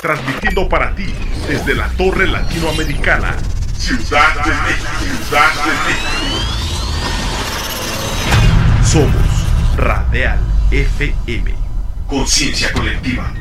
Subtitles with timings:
[0.00, 1.12] transmitiendo para ti
[1.48, 3.36] desde la Torre Latinoamericana,
[3.76, 4.88] Ciudad de México.
[5.26, 6.38] Ciudad de México.
[8.84, 10.38] Somos Radial
[10.70, 11.54] FM.
[12.06, 13.32] Conciencia colectiva.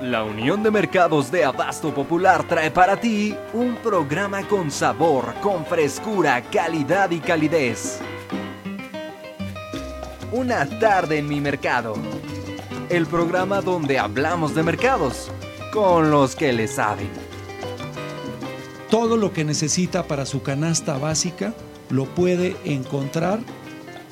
[0.00, 5.64] La Unión de Mercados de Abasto Popular trae para ti un programa con sabor, con
[5.66, 8.00] frescura, calidad y calidez.
[10.32, 11.94] Una tarde en mi mercado.
[12.88, 15.28] El programa donde hablamos de mercados
[15.72, 17.10] con los que le saben.
[18.90, 21.52] Todo lo que necesita para su canasta básica
[21.88, 23.40] lo puede encontrar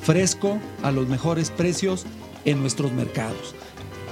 [0.02, 2.04] fresco a los mejores precios
[2.44, 3.54] en nuestros mercados.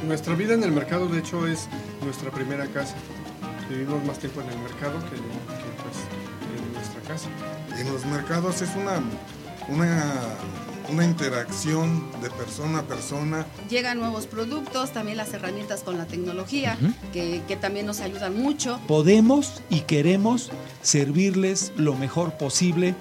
[0.06, 1.68] Nuestra vida en el mercado, de hecho, es
[2.04, 2.94] nuestra primera casa.
[3.68, 5.96] Vivimos más tiempo en el mercado que, que, pues,
[6.56, 7.28] en nuestra casa.
[7.80, 9.02] En los mercados es una,
[9.68, 10.14] una,
[10.90, 13.46] una interacción de persona a persona.
[13.68, 16.78] Llegan nuevos productos, también las herramientas con la tecnología,
[17.12, 18.80] que, que también nos ayudan mucho.
[18.86, 20.50] Podemos y queremos
[20.82, 22.94] servirles lo mejor posible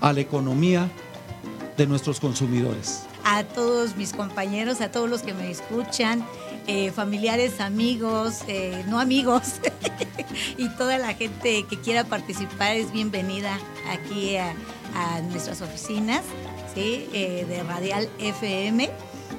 [0.00, 0.90] a la economía
[1.76, 3.04] de nuestros consumidores.
[3.24, 6.26] a todos mis compañeros, a todos los que me escuchan,
[6.66, 9.60] eh, familiares, amigos, eh, no amigos,
[10.58, 14.54] y toda la gente que quiera participar es bienvenida aquí a,
[14.94, 16.22] a nuestras oficinas
[16.76, 18.90] Eh, de Radial FM.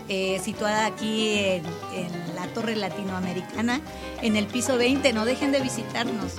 [0.10, 1.64] eh, situada aquí en,
[1.96, 3.80] en la Torre Latinoamericana,
[4.22, 5.14] en el piso 20.
[5.14, 6.34] No dejen de visitarnos.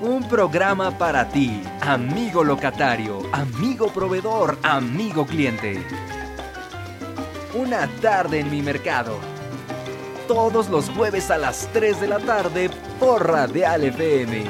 [0.00, 5.82] Un programa para ti, amigo locatario, amigo proveedor, amigo cliente.
[7.54, 9.18] Una tarde en mi mercado.
[10.28, 14.44] Todos los jueves a las 3 de la tarde por Radial FM.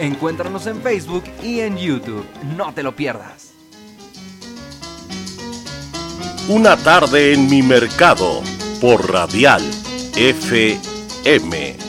[0.00, 2.26] Encuéntranos en Facebook y en YouTube.
[2.56, 3.53] No te lo pierdas.
[6.48, 8.42] Una tarde en mi mercado
[8.78, 9.62] por Radial
[10.14, 11.83] FM.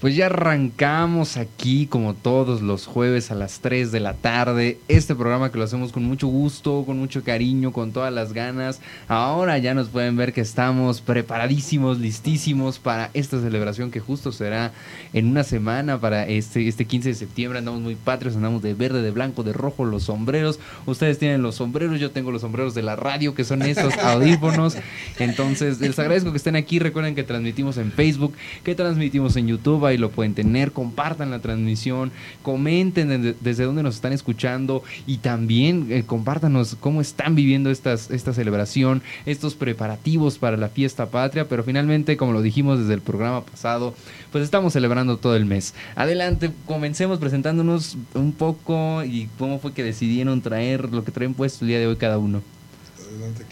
[0.00, 4.78] Pues ya arrancamos aquí como todos los jueves a las 3 de la tarde.
[4.88, 8.80] Este programa que lo hacemos con mucho gusto, con mucho cariño, con todas las ganas.
[9.08, 14.72] Ahora ya nos pueden ver que estamos preparadísimos, listísimos para esta celebración que justo será
[15.12, 17.58] en una semana para este, este 15 de septiembre.
[17.58, 20.60] Andamos muy patrios, andamos de verde, de blanco, de rojo los sombreros.
[20.86, 24.78] Ustedes tienen los sombreros, yo tengo los sombreros de la radio que son estos audífonos.
[25.18, 26.78] Entonces les agradezco que estén aquí.
[26.78, 28.32] Recuerden que transmitimos en Facebook,
[28.64, 32.10] que transmitimos en YouTube ahí lo pueden tener, compartan la transmisión,
[32.42, 38.10] comenten de- desde dónde nos están escuchando y también eh, compártanos cómo están viviendo estas,
[38.10, 43.00] esta celebración, estos preparativos para la fiesta patria, pero finalmente, como lo dijimos desde el
[43.00, 43.94] programa pasado,
[44.32, 45.74] pues estamos celebrando todo el mes.
[45.96, 51.64] Adelante, comencemos presentándonos un poco y cómo fue que decidieron traer lo que traen puesto
[51.64, 52.42] el día de hoy cada uno.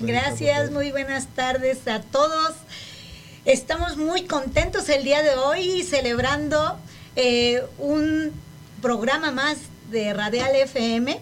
[0.01, 2.53] Gracias, muy buenas tardes a todos.
[3.45, 6.77] Estamos muy contentos el día de hoy celebrando
[7.15, 8.33] eh, un
[8.83, 9.57] programa más
[9.91, 11.19] de Radial FM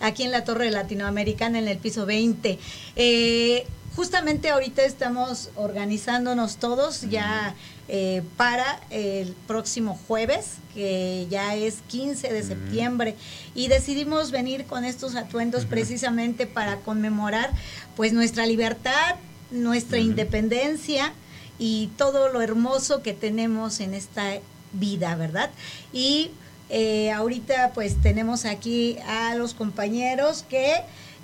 [0.00, 2.58] aquí en la Torre Latinoamericana en el piso 20.
[2.96, 3.66] Eh,
[3.96, 7.54] justamente ahorita estamos organizándonos todos ya
[7.88, 13.16] eh, para el próximo jueves, que ya es 15 de septiembre,
[13.54, 17.50] y decidimos venir con estos atuendos precisamente para conmemorar
[17.96, 19.16] pues nuestra libertad,
[19.50, 21.14] nuestra independencia
[21.58, 24.38] y todo lo hermoso que tenemos en esta
[24.72, 25.50] vida, ¿verdad?
[25.92, 26.30] Y
[26.70, 30.76] eh, ahorita pues tenemos aquí a los compañeros que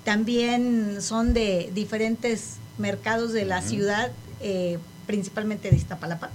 [0.05, 4.11] también son de diferentes mercados de la ciudad,
[4.41, 6.31] eh, principalmente de Iztapalapa.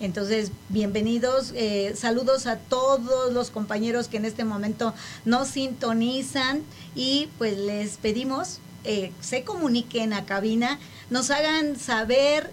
[0.00, 4.92] Entonces, bienvenidos, eh, saludos a todos los compañeros que en este momento
[5.24, 6.62] nos sintonizan
[6.96, 10.78] y pues les pedimos eh, se comuniquen a cabina,
[11.08, 12.50] nos hagan saber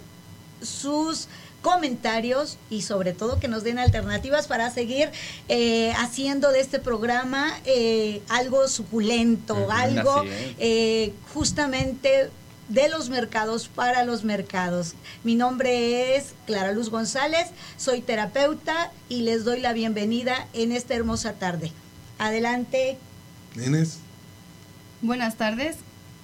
[0.62, 1.28] sus
[1.62, 5.10] comentarios y sobre todo que nos den alternativas para seguir
[5.48, 10.24] eh, haciendo de este programa eh, algo suculento, algo
[10.58, 12.30] eh, justamente
[12.68, 14.94] de los mercados para los mercados.
[15.24, 20.94] Mi nombre es Clara Luz González, soy terapeuta y les doy la bienvenida en esta
[20.94, 21.70] hermosa tarde.
[22.18, 22.98] Adelante.
[23.54, 23.98] Inés.
[25.00, 25.76] Buenas tardes,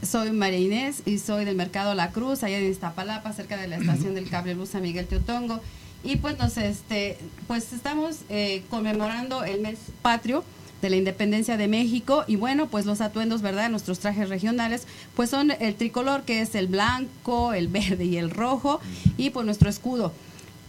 [0.02, 3.76] soy María Inés y soy del Mercado La Cruz, allá en Iztapalapa, cerca de la
[3.76, 5.60] estación del cable Luz San Miguel Teotongo.
[6.04, 10.44] Y pues, nos, este, pues estamos eh, conmemorando el mes patrio
[10.80, 13.68] de la independencia de México y bueno, pues los atuendos, ¿verdad?
[13.68, 14.86] Nuestros trajes regionales,
[15.16, 18.80] pues son el tricolor que es el blanco, el verde y el rojo
[19.16, 20.12] y pues nuestro escudo.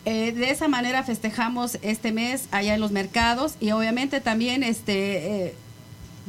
[0.06, 5.46] Eh, de esa manera festejamos este mes allá en los mercados y obviamente también este...
[5.48, 5.56] eh,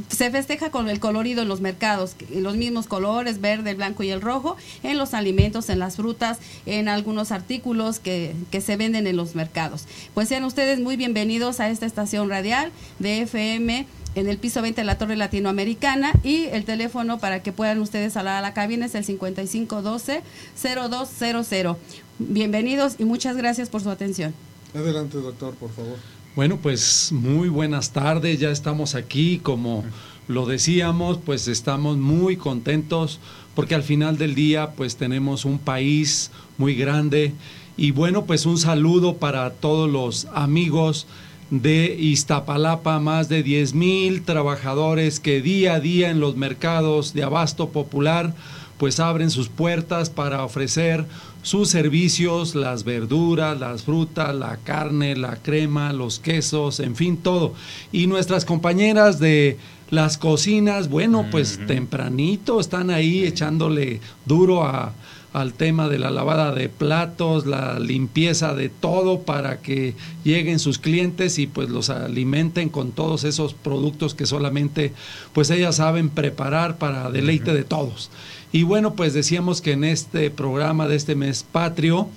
[0.08, 4.20] se festeja con el colorido en los mercados, los mismos colores, verde, blanco y el
[4.20, 9.16] rojo, en los alimentos, en las frutas, en algunos artículos que, que se venden en
[9.16, 9.86] los mercados.
[10.14, 14.80] Pues sean ustedes muy bienvenidos a esta estación radial de FM en el piso 20
[14.80, 18.86] de la Torre Latinoamericana y el teléfono para que puedan ustedes hablar a la cabina
[18.86, 21.76] es el 5512-0200.
[22.18, 24.34] Bienvenidos y muchas gracias por su atención.
[24.74, 25.98] Adelante, doctor, por favor.
[26.36, 29.84] Bueno, pues muy buenas tardes, ya estamos aquí, como
[30.28, 33.18] lo decíamos, pues estamos muy contentos
[33.56, 37.34] porque al final del día pues tenemos un país muy grande.
[37.76, 41.08] Y bueno, pues un saludo para todos los amigos
[41.50, 47.24] de Iztapalapa, más de 10 mil trabajadores que día a día en los mercados de
[47.24, 48.34] abasto popular
[48.80, 51.04] pues abren sus puertas para ofrecer
[51.42, 57.54] sus servicios, las verduras, las frutas, la carne, la crema, los quesos, en fin, todo.
[57.92, 59.58] Y nuestras compañeras de
[59.90, 64.92] las cocinas, bueno, pues tempranito están ahí echándole duro a,
[65.32, 69.94] al tema de la lavada de platos, la limpieza de todo para que
[70.24, 74.92] lleguen sus clientes y pues los alimenten con todos esos productos que solamente
[75.32, 78.10] pues ellas saben preparar para deleite de todos.
[78.52, 82.08] Y bueno, pues decíamos que en este programa de este mes patrio,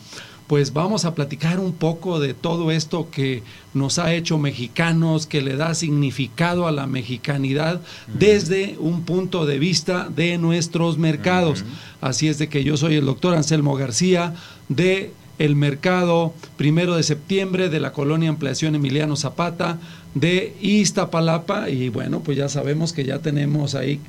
[0.47, 3.43] pues vamos a platicar un poco de todo esto que
[3.73, 7.81] nos ha hecho mexicanos, que le da significado a la mexicanidad
[8.13, 11.63] desde un punto de vista de nuestros mercados.
[12.01, 14.35] Así es de que yo soy el doctor Anselmo García
[14.69, 19.79] de el mercado primero de septiembre de la colonia Ampliación Emiliano Zapata
[20.13, 21.69] de Iztapalapa.
[21.69, 23.99] Y bueno pues ya sabemos que ya tenemos ahí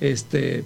[0.00, 0.64] este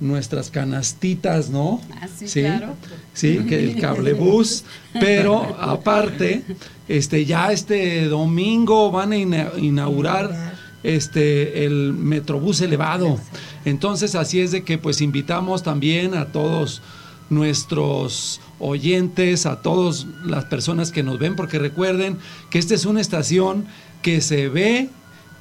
[0.00, 1.80] nuestras canastitas, ¿no?
[2.00, 2.74] Ah, sí, claro.
[3.14, 4.64] Sí, que el cablebús,
[5.00, 6.42] pero aparte,
[6.88, 13.18] este ya este domingo van a inaugurar este el Metrobús elevado.
[13.64, 16.82] Entonces, así es de que pues invitamos también a todos
[17.30, 22.18] nuestros oyentes, a todas las personas que nos ven, porque recuerden
[22.50, 23.66] que esta es una estación
[24.02, 24.90] que se ve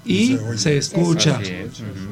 [0.06, 1.40] y se, se escucha.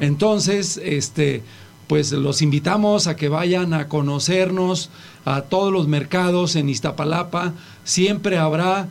[0.00, 1.42] Entonces, este
[1.86, 4.90] pues los invitamos a que vayan a conocernos
[5.24, 7.52] a todos los mercados en Iztapalapa.
[7.84, 8.88] Siempre habrá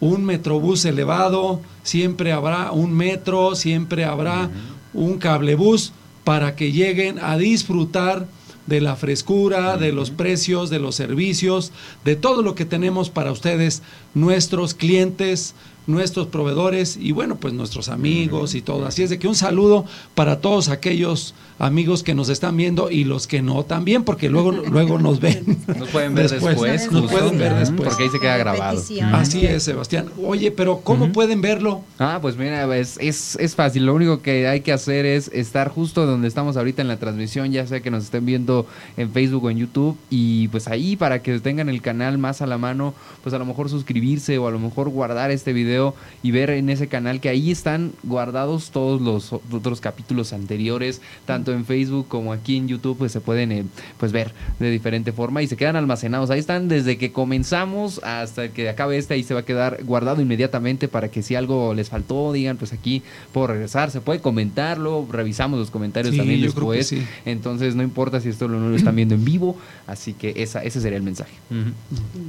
[0.00, 4.50] un metrobús elevado, siempre habrá un metro, siempre habrá
[4.94, 5.92] un cablebús
[6.24, 8.26] para que lleguen a disfrutar
[8.66, 11.72] de la frescura, de los precios, de los servicios,
[12.04, 13.82] de todo lo que tenemos para ustedes,
[14.14, 15.54] nuestros clientes,
[15.86, 18.86] nuestros proveedores y bueno, pues nuestros amigos y todo.
[18.86, 19.84] Así es de que un saludo
[20.14, 24.52] para todos aquellos amigos que nos están viendo y los que no también, porque luego,
[24.70, 25.58] luego nos ven.
[25.78, 26.90] Nos pueden ver después.
[26.90, 27.88] nos pueden ver después.
[27.88, 28.82] Porque ahí se queda grabado.
[29.12, 30.06] Así es, Sebastián.
[30.24, 31.82] Oye, pero ¿cómo pueden verlo?
[31.98, 33.86] Ah, pues mira, es, es, es fácil.
[33.86, 37.52] Lo único que hay que hacer es estar justo donde estamos ahorita en la transmisión,
[37.52, 38.66] ya sea que nos estén viendo
[38.96, 39.96] en Facebook o en YouTube.
[40.08, 43.44] Y pues ahí para que tengan el canal más a la mano, pues a lo
[43.44, 45.79] mejor suscribirse o a lo mejor guardar este video
[46.22, 51.52] y ver en ese canal que ahí están guardados todos los otros capítulos anteriores, tanto
[51.52, 53.64] en Facebook como aquí en YouTube, pues se pueden eh,
[53.98, 56.30] pues ver de diferente forma y se quedan almacenados.
[56.30, 60.20] Ahí están desde que comenzamos hasta que acabe este, ahí se va a quedar guardado
[60.20, 63.02] inmediatamente para que si algo les faltó, digan, pues aquí
[63.32, 66.94] puedo regresar, se puede comentarlo, revisamos los comentarios también después.
[67.24, 70.80] Entonces no importa si esto lo, lo están viendo en vivo, así que esa, ese
[70.80, 71.34] sería el mensaje.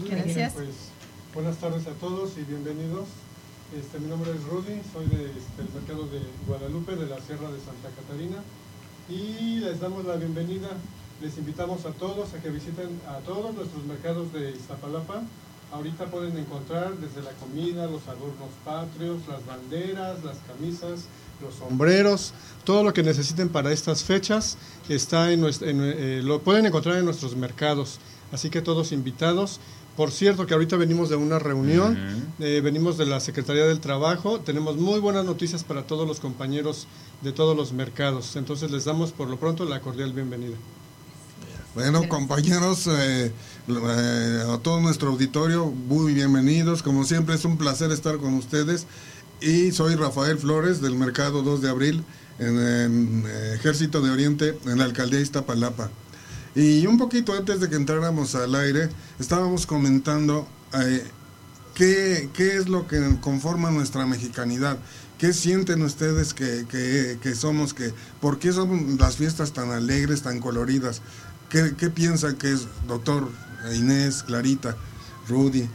[0.09, 0.53] Gracias.
[0.53, 0.67] Pues,
[1.33, 3.07] buenas tardes a todos y bienvenidos.
[3.77, 7.57] Este, mi nombre es Rudy, soy del este, mercado de Guadalupe, de la Sierra de
[7.59, 8.43] Santa Catarina
[9.07, 10.67] y les damos la bienvenida.
[11.21, 15.21] Les invitamos a todos a que visiten a todos nuestros mercados de Iztapalapa.
[15.71, 21.05] Ahorita pueden encontrar desde la comida, los adornos patrios, las banderas, las camisas,
[21.41, 22.33] los sombreros,
[22.65, 24.57] todo lo que necesiten para estas fechas
[24.89, 27.99] está en, eh, lo pueden encontrar en nuestros mercados.
[28.33, 29.59] Así que todos invitados.
[29.95, 31.97] Por cierto, que ahorita venimos de una reunión,
[32.39, 36.87] eh, venimos de la Secretaría del Trabajo, tenemos muy buenas noticias para todos los compañeros
[37.21, 38.37] de todos los mercados.
[38.37, 40.55] Entonces les damos por lo pronto la cordial bienvenida.
[41.75, 43.31] Bueno, compañeros, eh,
[43.67, 46.83] eh, a todo nuestro auditorio, muy bienvenidos.
[46.83, 48.87] Como siempre, es un placer estar con ustedes.
[49.41, 52.03] Y soy Rafael Flores del Mercado 2 de Abril
[52.39, 55.89] en, en Ejército de Oriente, en la alcaldía de Iztapalapa.
[56.55, 58.89] Y un poquito antes de que entráramos al aire,
[59.19, 61.03] estábamos comentando eh,
[61.73, 64.77] qué, qué, es lo que conforma nuestra mexicanidad.
[65.17, 66.65] ¿Qué sienten ustedes que,
[67.21, 67.73] que, somos?
[67.73, 71.01] Que, ¿Por qué son las fiestas tan alegres, tan coloridas?
[71.49, 73.29] ¿Qué, qué piensan que es, doctor
[73.73, 74.75] Inés, Clarita,
[75.29, 75.69] Rudy?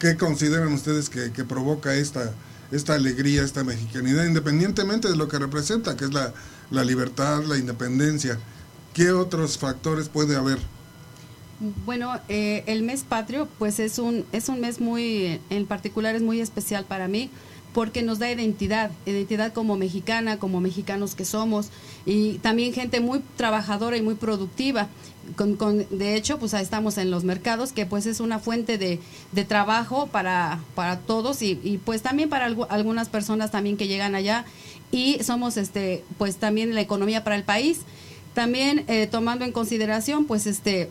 [0.00, 2.32] ¿Qué consideran ustedes que, que provoca esta,
[2.72, 6.32] esta alegría, esta mexicanidad, independientemente de lo que representa, que es la,
[6.70, 8.38] la libertad, la independencia.
[8.94, 10.58] ¿Qué otros factores puede haber?
[11.84, 16.22] Bueno, eh, el mes patrio, pues es un, es un mes muy, en particular es
[16.22, 17.28] muy especial para mí,
[17.72, 21.70] porque nos da identidad, identidad como mexicana, como mexicanos que somos,
[22.06, 24.88] y también gente muy trabajadora y muy productiva.
[25.90, 29.00] De hecho, pues estamos en los mercados, que pues es una fuente de,
[29.32, 34.14] de trabajo para, para todos y, pues también para algu algunas personas también que llegan
[34.14, 34.44] allá
[34.92, 37.80] y somos este pues también la economía para el país.
[38.34, 40.90] También eh, tomando en consideración pues este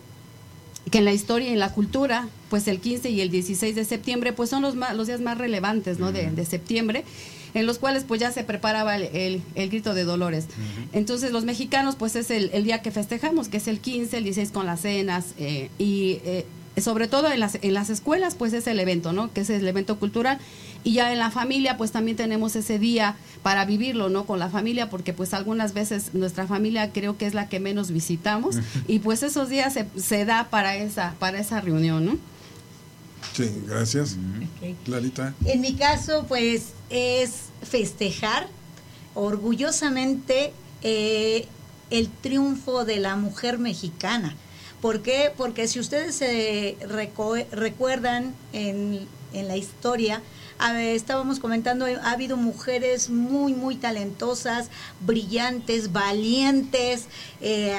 [0.92, 3.86] que en la historia y en la cultura, pues el 15 y el 16 de
[3.86, 6.12] septiembre, pues son los, más, los días más relevantes, ¿no?
[6.12, 7.06] De, de, septiembre,
[7.54, 10.46] en los cuales pues ya se preparaba el, el, el grito de Dolores.
[10.46, 10.88] Uh -huh.
[10.94, 14.24] Entonces los mexicanos pues es el, el, día que festejamos, que es el 15, el
[14.26, 16.20] 16 con las cenas eh, y...
[16.26, 16.46] Eh,
[16.82, 19.32] sobre todo en las, en las escuelas, pues es el evento, ¿no?
[19.32, 20.40] Que es el evento cultural.
[20.84, 24.26] Y ya en la familia, pues también tenemos ese día para vivirlo, ¿no?
[24.26, 27.92] Con la familia, porque pues algunas veces nuestra familia creo que es la que menos
[27.92, 28.58] visitamos.
[28.88, 32.18] y pues esos días se, se, da para esa, para esa reunión, ¿no?
[33.34, 34.18] Sí, gracias.
[34.58, 34.76] Okay.
[34.86, 35.34] Clarita.
[35.46, 38.48] En mi caso, pues es festejar
[39.16, 41.48] orgullosamente eh,
[41.90, 44.36] el triunfo de la mujer mexicana.
[44.82, 45.32] ¿Por qué?
[45.36, 50.22] Porque si ustedes se recu recuerdan en, en, la historia,
[50.72, 54.70] estábamos comentando, ha habido mujeres muy, muy talentosas,
[55.02, 57.06] brillantes, valientes,
[57.42, 57.76] eh,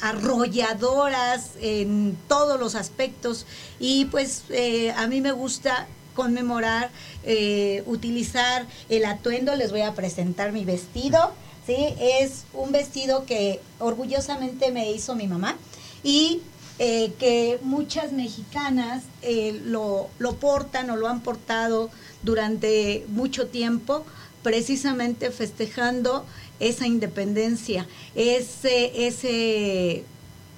[0.00, 3.46] arrolladoras en todos los aspectos.
[3.78, 6.90] Y pues eh, a mí me gusta conmemorar,
[7.24, 11.32] eh, utilizar el atuendo, les voy a presentar mi vestido.
[11.66, 11.94] ¿sí?
[11.98, 15.56] Es un vestido que orgullosamente me hizo mi mamá
[16.02, 16.40] y
[16.82, 21.90] eh, que muchas mexicanas eh, lo, lo, portan o lo han portado
[22.22, 24.06] durante mucho tiempo,
[24.42, 26.24] precisamente festejando
[26.58, 30.04] esa independencia, ese, ese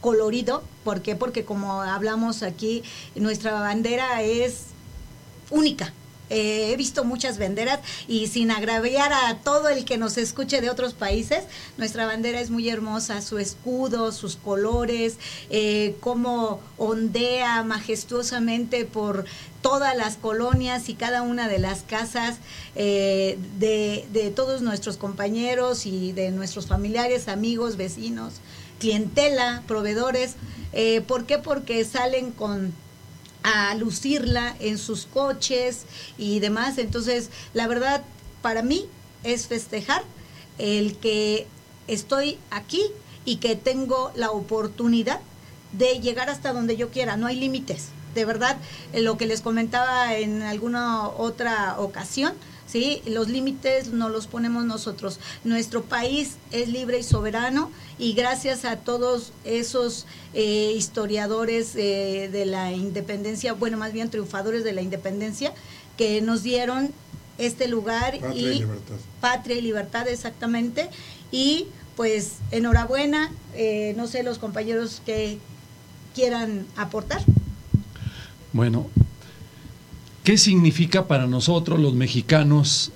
[0.01, 0.63] colorido.
[0.85, 1.17] ¿Por qué?
[1.17, 2.85] Porque como hablamos aquí,
[3.17, 4.67] nuestra bandera es
[5.51, 5.93] única,
[6.33, 10.71] eh, he visto muchas banderas y sin agraviar a todo el que nos escuche de
[10.71, 11.45] otros países,
[11.77, 15.19] nuestra bandera es muy hermosa, su escudo, sus colores,
[15.51, 19.27] eh, cómo ondea majestuosamente por
[19.61, 22.39] todas las colonias y cada una de las casas
[22.77, 28.35] eh, de, todos nuestros compañeros y de nuestros familiares, amigos, vecinos,
[28.81, 30.37] clientela, proveedores.
[31.07, 31.37] ¿Por qué?
[31.37, 32.73] Porque salen con
[33.43, 35.85] a lucirla en sus coches
[36.19, 36.79] y demás.
[36.79, 38.03] Entonces, la verdad,
[38.41, 38.87] para mí
[39.25, 40.03] es festejar
[40.59, 41.47] el que
[41.89, 42.83] estoy aquí
[43.25, 45.21] y que tengo la oportunidad
[45.73, 47.17] de llegar hasta donde yo quiera.
[47.17, 47.89] No hay límites.
[48.15, 48.59] De verdad,
[48.93, 52.35] lo que les comentaba en alguna otra ocasión,
[52.73, 53.03] ¿sí?
[53.07, 55.21] Los límites no los ponemos nosotros.
[55.45, 62.47] Nuestro país es libre y soberano y gracias a todos esos eh, historiadores eh, de
[62.47, 65.53] la independencia, bueno, más bien triunfadores de la independencia,
[65.99, 66.91] que nos dieron
[67.37, 68.95] este lugar Patria y, y libertad.
[69.21, 70.89] Patria y libertad, exactamente.
[71.31, 75.39] Y pues enhorabuena, eh, no sé los compañeros que
[76.15, 77.23] quieran aportar.
[78.55, 78.89] Bueno,
[80.25, 82.93] ¿Qué significa para nosotros los mexicanos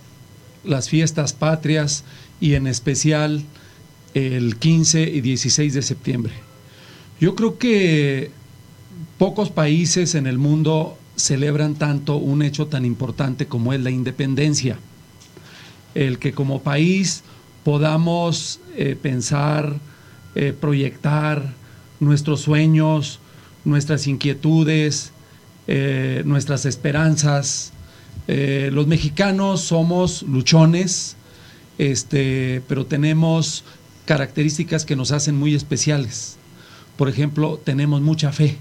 [0.64, 2.04] las fiestas patrias
[2.40, 3.42] y en especial
[4.14, 6.32] el 15 y 16 de septiembre?
[7.20, 8.30] Yo creo que
[9.18, 14.78] pocos países en el mundo celebran tanto un hecho tan importante como es la independencia.
[15.96, 17.24] El que como país
[17.64, 19.80] podamos eh, pensar,
[20.36, 21.54] eh, proyectar
[21.98, 23.18] nuestros sueños,
[23.64, 25.12] nuestras inquietudes,
[25.66, 27.72] eh, nuestras esperanzas.
[28.28, 31.16] Eh, los mexicanos somos luchones,
[31.78, 33.64] este, pero tenemos
[34.04, 36.36] características que nos hacen muy especiales.
[36.96, 38.56] Por ejemplo, tenemos mucha fe.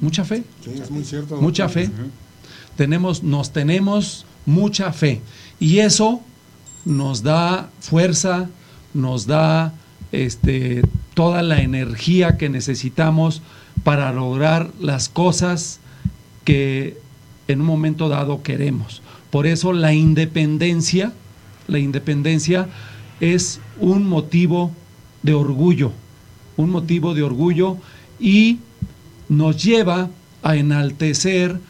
[0.00, 0.44] Mucha fe.
[0.64, 1.40] Sí, es muy cierto.
[1.40, 1.84] Mucha fe.
[1.84, 2.10] Uh -huh.
[2.76, 5.20] Tenemos, nos tenemos mucha fe.
[5.58, 6.22] Y eso
[6.84, 8.48] nos da fuerza,
[8.94, 9.74] nos da
[10.12, 10.82] este,
[11.14, 13.42] toda la energía que necesitamos
[13.84, 15.80] para lograr las cosas
[16.44, 16.98] que
[17.48, 19.02] en un momento dado queremos.
[19.30, 21.12] Por eso la independencia,
[21.68, 22.68] la independencia
[23.20, 24.72] es un motivo
[25.22, 25.92] de orgullo,
[26.56, 27.76] un motivo de orgullo
[28.18, 28.58] y
[29.28, 30.10] nos lleva
[30.42, 31.60] a enaltecer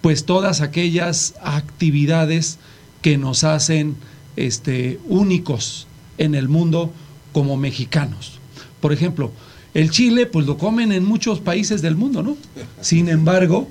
[0.00, 2.58] pues todas aquellas actividades
[3.02, 3.96] que nos hacen
[4.36, 5.86] este, únicos
[6.18, 6.92] en el mundo
[7.32, 8.40] como mexicanos.
[8.80, 9.30] Por ejemplo,
[9.74, 12.36] el chile pues lo comen en muchos países del mundo, ¿no?
[12.80, 13.68] Sin embargo,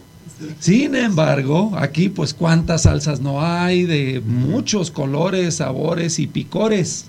[0.60, 7.05] Sin embargo, aquí pues cuántas salsas no hay de muchos colores, sabores y picores.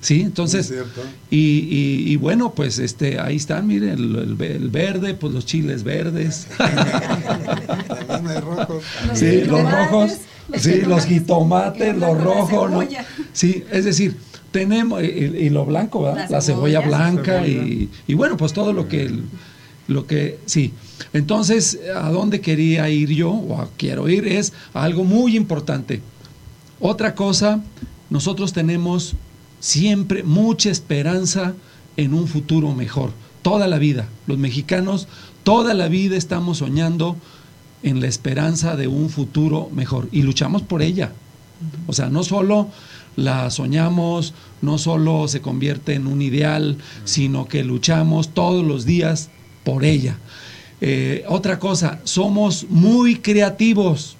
[0.00, 0.74] Sí, entonces,
[1.30, 5.46] y, y- y bueno, pues este, ahí están, miren, el, el el verde, pues los
[5.46, 6.48] chiles verdes.
[8.08, 8.82] También hay rojos.
[9.14, 10.10] Sí, los rojos,
[10.48, 12.82] los sí, los jitomates, los rojos, ¿no?
[13.32, 14.16] Sí, es decir,
[14.50, 16.26] tenemos, y, y lo blanco, ¿verdad?
[16.28, 16.98] La La cebolla cebolla.
[16.98, 19.08] blanca y, y bueno, pues todo lo que,
[19.88, 20.72] lo que, sí.
[21.12, 24.26] Entonces, ¿a dónde quería ir yo o a- quiero ir?
[24.28, 26.00] Es a algo muy importante.
[26.80, 27.62] Otra cosa,
[28.10, 29.14] nosotros tenemos
[29.60, 31.54] siempre mucha esperanza
[31.96, 33.12] en un futuro mejor,
[33.42, 34.08] toda la vida.
[34.26, 35.08] Los mexicanos,
[35.44, 37.16] toda la vida estamos soñando
[37.82, 41.12] en la esperanza de un futuro mejor y luchamos por ella.
[41.86, 42.68] O sea, no solo
[43.14, 49.30] la soñamos, no solo se convierte en un ideal, sino que luchamos todos los días
[49.64, 50.16] por ella.
[50.80, 54.16] Eh, otra cosa, somos muy creativos,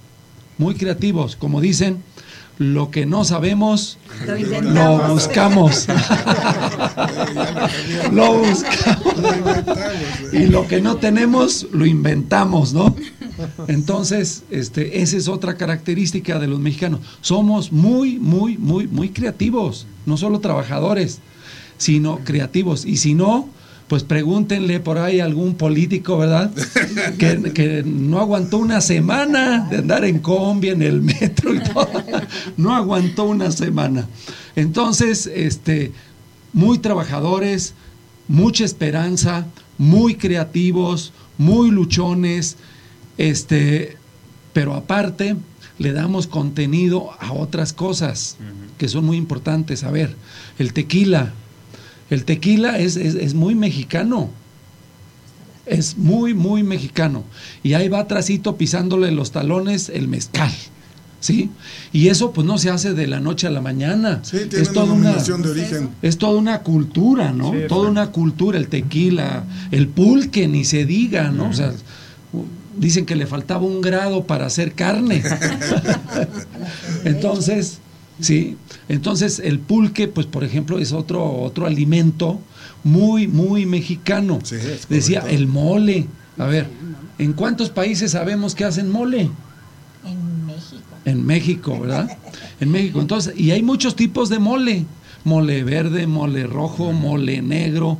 [0.58, 1.36] muy creativos.
[1.36, 2.02] Como dicen,
[2.58, 5.86] lo que no sabemos, Lo lo buscamos.
[8.12, 9.14] lo buscamos.
[10.32, 12.94] Y lo que no tenemos, lo inventamos, ¿no?
[13.66, 17.00] Entonces, este, esa es otra característica de los mexicanos.
[17.20, 19.86] Somos muy, muy, muy, muy creativos.
[20.06, 21.20] No solo trabajadores,
[21.78, 22.84] sino creativos.
[22.84, 23.48] Y si no,
[23.92, 26.50] pues pregúntenle por ahí a algún político, ¿verdad?
[27.18, 31.90] Que, que no aguantó una semana de andar en combi, en el metro y todo.
[32.56, 34.08] No aguantó una semana.
[34.56, 35.92] Entonces, este,
[36.54, 37.74] muy trabajadores,
[38.28, 39.46] mucha esperanza,
[39.76, 42.56] muy creativos, muy luchones,
[43.18, 43.98] este,
[44.54, 45.36] pero aparte
[45.76, 48.38] le damos contenido a otras cosas
[48.78, 49.84] que son muy importantes.
[49.84, 50.16] A ver,
[50.58, 51.34] el tequila.
[52.12, 54.30] El tequila es, es- es muy mexicano.
[55.66, 57.22] Es muy, muy mexicano.
[57.62, 60.50] Y ahí va atrásito pisándole los talones el mezcal.
[61.20, 61.50] ¿Sí?
[61.92, 64.18] Y eso pues no se hace de la noche a la mañana.
[64.24, 65.90] Sí, tiene es una toda una, de origen.
[66.02, 67.52] es toda una cultura, ¿no?
[67.52, 71.50] Sí, toda una cultura, el tequila, el pulque, ni se diga, ¿no?
[71.50, 71.72] O sea,
[72.76, 75.22] dicen que le faltaba un grado para hacer carne.
[77.04, 77.78] entonces,
[78.20, 78.56] sí,
[78.88, 82.40] entonces el pulque, pues por ejemplo, es otro, otro alimento
[82.84, 84.40] muy, muy mexicano.
[84.42, 86.06] Sí, es Decía, el mole.
[86.38, 86.66] A ver,
[87.18, 89.30] ¿en cuántos países sabemos que hacen mole?
[90.04, 90.82] En México.
[91.04, 92.18] En México, ¿verdad?
[92.60, 93.00] En México.
[93.00, 94.86] Entonces, y hay muchos tipos de mole.
[95.24, 97.98] Mole verde, mole rojo, mole negro.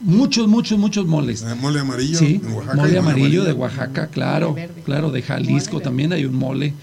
[0.00, 1.42] Muchos, muchos, muchos moles.
[1.42, 2.18] Eh, Mole amarillo.
[2.18, 4.50] Sí, en Oaxaca, mole y amarillo de Oaxaca, claro.
[4.50, 4.82] Mole verde.
[4.82, 6.74] Claro, de Jalisco Mole también hay un mole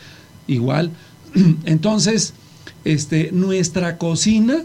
[0.47, 0.91] igual.
[1.65, 2.33] Entonces,
[2.83, 4.63] este, nuestra cocina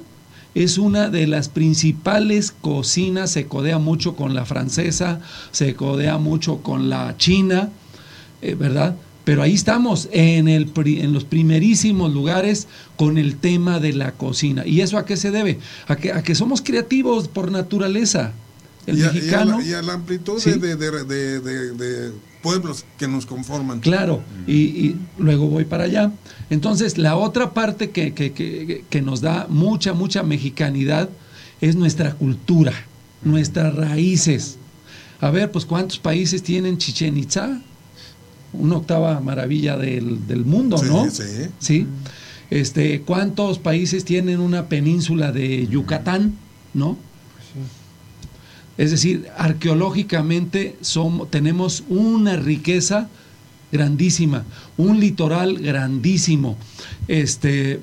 [0.55, 5.21] es una de las principales cocinas, se codea mucho con la francesa,
[5.53, 7.71] se codea mucho con la china,
[8.43, 8.97] eh, ¿verdad?
[9.25, 14.67] Pero ahí estamos, en, el, en los primerísimos lugares con el tema de la cocina.
[14.67, 15.59] ¿Y eso a qué se debe?
[15.87, 18.33] A que, a que somos creativos por naturaleza.
[18.87, 19.59] El y, a, y a mexicano.
[19.61, 20.53] la, y a la amplitud Sí.
[20.53, 23.81] de, de- de- de- de pueblos que nos conforman.
[23.81, 26.13] Claro, y, y luego voy para allá.
[26.49, 31.09] Entonces, la otra parte que, que- que- que nos da mucha, mucha mexicanidad
[31.61, 32.73] es nuestra cultura,
[33.23, 34.57] nuestras raíces.
[35.21, 37.61] A ver, pues ¿cuántos países tienen Chichen Itza?
[38.53, 41.11] Una octava maravilla del, del mundo, Sí, ¿no?
[41.11, 41.25] sí.
[41.59, 41.87] Sí.
[42.51, 46.35] Este, ¿Cuántos países tienen una península de Yucatán?
[46.75, 46.97] ¿No?
[48.79, 50.77] Es decir, arqueológicamente
[51.31, 53.09] tenemos una riqueza
[53.73, 54.45] grandísima,
[54.77, 56.57] un litoral grandísimo,
[57.09, 57.81] este,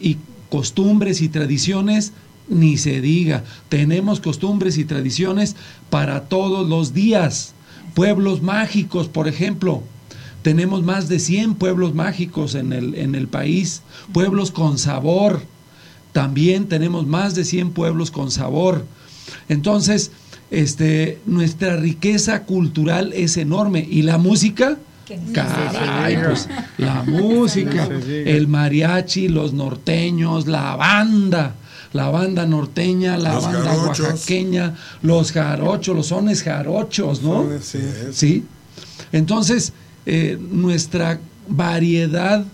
[0.00, 0.16] y
[0.48, 2.12] costumbres y tradiciones,
[2.48, 3.44] ni se diga.
[3.68, 5.56] Tenemos costumbres y tradiciones
[5.88, 7.54] para todos los días.
[7.94, 9.82] Pueblos mágicos, por ejemplo.
[10.42, 15.42] Tenemos más de 100 pueblos mágicos en el, en el país, pueblos con sabor.
[16.12, 18.86] También tenemos más de 100 pueblos con sabor.
[19.48, 20.10] Entonces,
[20.50, 23.86] este, nuestra riqueza cultural es enorme.
[23.88, 24.78] ¿Y la música?
[25.32, 31.56] Caray, pues la música, el mariachi, los norteños, la banda,
[31.92, 34.00] la banda norteña, la Los banda jarochos.
[34.06, 37.44] oaxaqueña, los jarochos, los sones jarochos, ¿no?
[38.12, 38.44] ¿Sí?
[39.10, 39.72] Entonces,
[40.06, 42.44] eh, nuestra variedad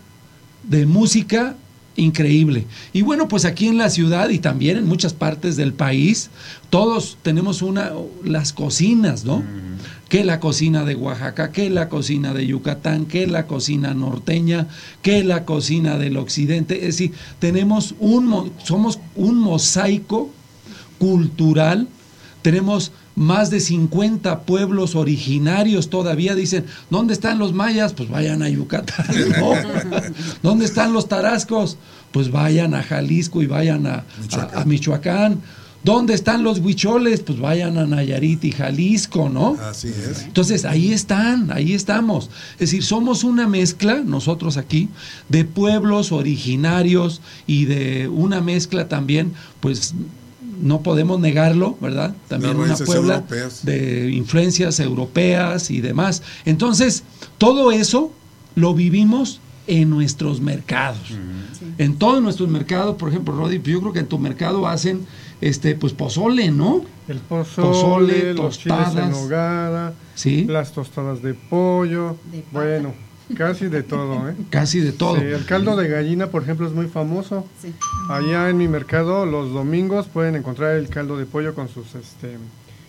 [0.62, 1.56] de música
[1.96, 2.66] increíble.
[2.92, 6.30] Y bueno, pues aquí en la ciudad y también en muchas partes del país,
[6.70, 7.90] todos tenemos una
[8.24, 9.42] las cocinas, ¿no?
[10.08, 14.68] Que la cocina de Oaxaca, que la cocina de Yucatán, que la cocina norteña,
[15.02, 20.30] que la cocina del occidente, es decir, tenemos un mo- somos un mosaico
[20.98, 21.88] cultural
[22.42, 27.92] tenemos más de 50 pueblos originarios todavía dicen, ¿dónde están los mayas?
[27.94, 29.06] Pues vayan a Yucatán.
[29.40, 29.52] ¿no?
[30.42, 31.78] ¿Dónde están los tarascos?
[32.12, 35.40] Pues vayan a Jalisco y vayan a a- a Michoacán.
[35.84, 37.20] ¿Dónde están los huicholes?
[37.20, 39.56] Pues vayan a Nayarit y Jalisco, ¿no?
[39.62, 40.22] Así es.
[40.24, 42.28] Entonces, ahí están, ahí estamos.
[42.54, 44.88] Es decir, somos una mezcla, nosotros aquí,
[45.28, 49.94] de pueblos originarios y de una mezcla también, pues
[50.60, 52.14] no podemos negarlo, ¿verdad?
[52.28, 53.64] También una puebla europeas.
[53.64, 56.22] de influencias europeas y demás.
[56.44, 57.02] Entonces,
[57.38, 58.12] todo eso
[58.54, 61.00] lo vivimos en nuestros mercados.
[61.78, 65.06] En todos nuestros mercados, por ejemplo, Rodi, yo creo que en tu mercado hacen
[65.40, 66.82] este pues pozole, ¿no?
[67.08, 69.10] El pozole, Pozole, los chiles en tostadas.
[69.10, 70.44] nogada, Sí.
[70.44, 72.94] las tostadas de pollo, De bueno,
[73.34, 74.34] casi de todo, ¿eh?
[74.50, 75.16] Casi de todo.
[75.16, 77.46] Sí, el caldo de gallina, por ejemplo, es muy famoso.
[77.60, 77.74] Sí.
[78.08, 82.36] Allá en mi mercado, los domingos pueden encontrar el caldo de pollo con sus, este,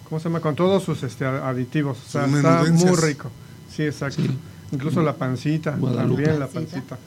[0.08, 0.42] ¿cómo se llama?
[0.42, 1.98] Con todos sus este, aditivos.
[2.06, 3.32] O sea, Sus está muy rico.
[3.70, 4.22] Sí, exacto.
[4.22, 4.38] Sí.
[4.72, 6.24] Incluso la pancita, Guadalupe.
[6.24, 6.98] también la Pancita.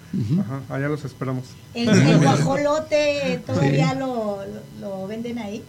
[0.41, 1.45] Ajá, allá los esperamos.
[1.75, 4.39] El, el guajolote todavía lo,
[4.81, 5.63] lo, lo venden ahí.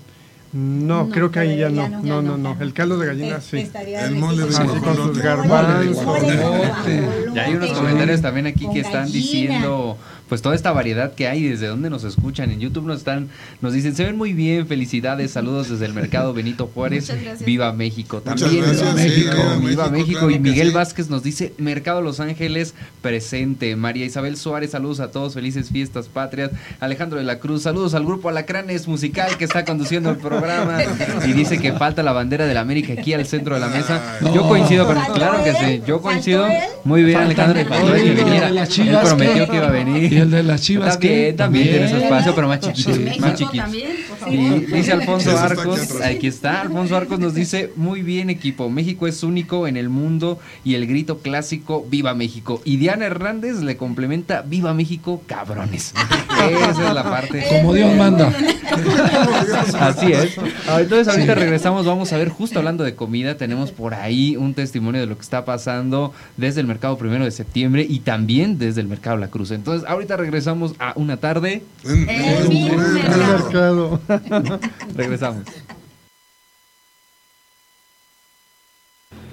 [0.54, 1.88] No, No, creo que ahí ya no.
[1.90, 2.58] ya No, no, no.
[2.60, 3.70] El caldo de gallina sí.
[3.86, 4.50] El mole de.
[4.50, 5.22] Así con sus guajolote.
[5.22, 6.04] garbanzos.
[6.04, 6.36] Guajolote.
[6.38, 7.08] guajolote.
[7.34, 9.98] Ya hay unos comentarios también aquí que están diciendo
[10.32, 12.52] pues toda esta variedad que hay desde donde nos escuchan.
[12.52, 13.28] En YouTube nos están
[13.60, 17.12] nos dicen se ven muy bien felicidades saludos desde el mercado Benito Juárez
[17.46, 20.74] viva México también gracias, viva México viva viva México, México claro y que Miguel sí.
[20.74, 26.08] Vázquez nos dice mercado Los Ángeles presente María Isabel Suárez saludos a todos felices fiestas
[26.08, 26.52] patrias.
[26.80, 30.80] Alejandro de la Cruz saludos al grupo Alacranes musical que está conduciendo el programa.
[31.28, 34.18] Y dice que falta la bandera de la América aquí al centro de la mesa.
[34.22, 34.34] No.
[34.34, 36.48] yo coincido con ¿Faltó claro que sí yo ¿Faltó coincido
[36.86, 38.50] muy bien Alejandro que viniera.
[38.50, 40.21] de Él Chivas, prometió que iba a venir.
[40.22, 41.34] El de las Chivas también, ¿qué?
[41.34, 42.94] también tiene su espacio, pero más chiquito.
[42.94, 43.20] Sí.
[43.20, 43.64] Más chiquito.
[43.64, 44.34] también, por favor.
[44.34, 49.24] Y dice Alfonso Arcos, aquí está, Alfonso Arcos nos dice, muy bien equipo, México es
[49.24, 52.62] único en el mundo y el grito clásico, viva México.
[52.66, 55.94] Y Diana Hernández le complementa, viva México, cabrones.
[56.50, 57.44] Esa es la parte.
[57.50, 58.32] Como Dios manda.
[59.80, 60.38] Así es.
[60.68, 64.54] Ah, Entonces ahorita regresamos, vamos a ver, justo hablando de comida, tenemos por ahí un
[64.54, 68.82] testimonio de lo que está pasando desde el mercado primero de septiembre y también desde
[68.82, 69.52] el mercado La Cruz.
[69.52, 74.00] Entonces ahorita regresamos a una tarde, En- El en- mismo en- El mercado.
[74.08, 74.60] mercado.
[74.96, 75.44] regresamos.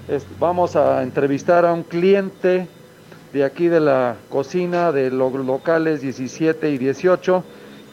[0.07, 2.67] Es- vamos a entrevistar a un cliente
[3.33, 7.43] de aquí de la cocina de los locales 17 y 18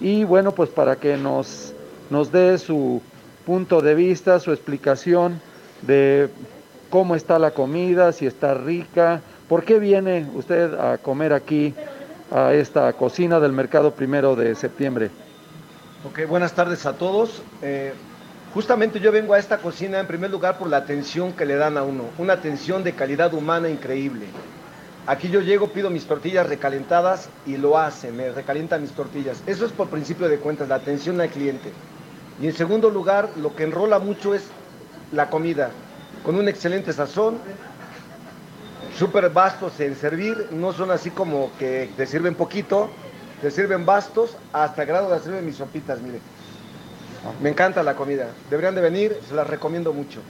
[0.00, 1.74] y bueno pues para que nos,
[2.08, 3.02] nos dé su
[3.44, 5.40] punto de vista, su explicación
[5.82, 6.30] de
[6.88, 11.74] cómo está la comida, si está rica, por qué viene usted a comer aquí
[12.30, 15.10] a esta cocina del mercado primero de septiembre.
[16.04, 17.42] Ok, buenas tardes a todos.
[17.62, 17.92] Eh,
[18.54, 21.76] justamente yo vengo a esta cocina en primer lugar por la atención que le dan
[21.76, 24.26] a uno, una atención de calidad humana increíble.
[25.06, 29.40] Aquí yo llego, pido mis tortillas recalentadas y lo hacen, me recalientan mis tortillas.
[29.46, 31.72] Eso es por principio de cuentas, la atención al cliente.
[32.42, 34.48] Y en segundo lugar, lo que enrola mucho es
[35.12, 35.70] la comida,
[36.24, 37.38] con un excelente sazón,
[38.98, 42.90] súper vastos en servir, no son así como que te sirven poquito,
[43.40, 46.20] te sirven bastos hasta grado de hacerme mis sopitas, mire.
[47.42, 50.20] Me encanta la comida, deberían de venir, se las recomiendo mucho.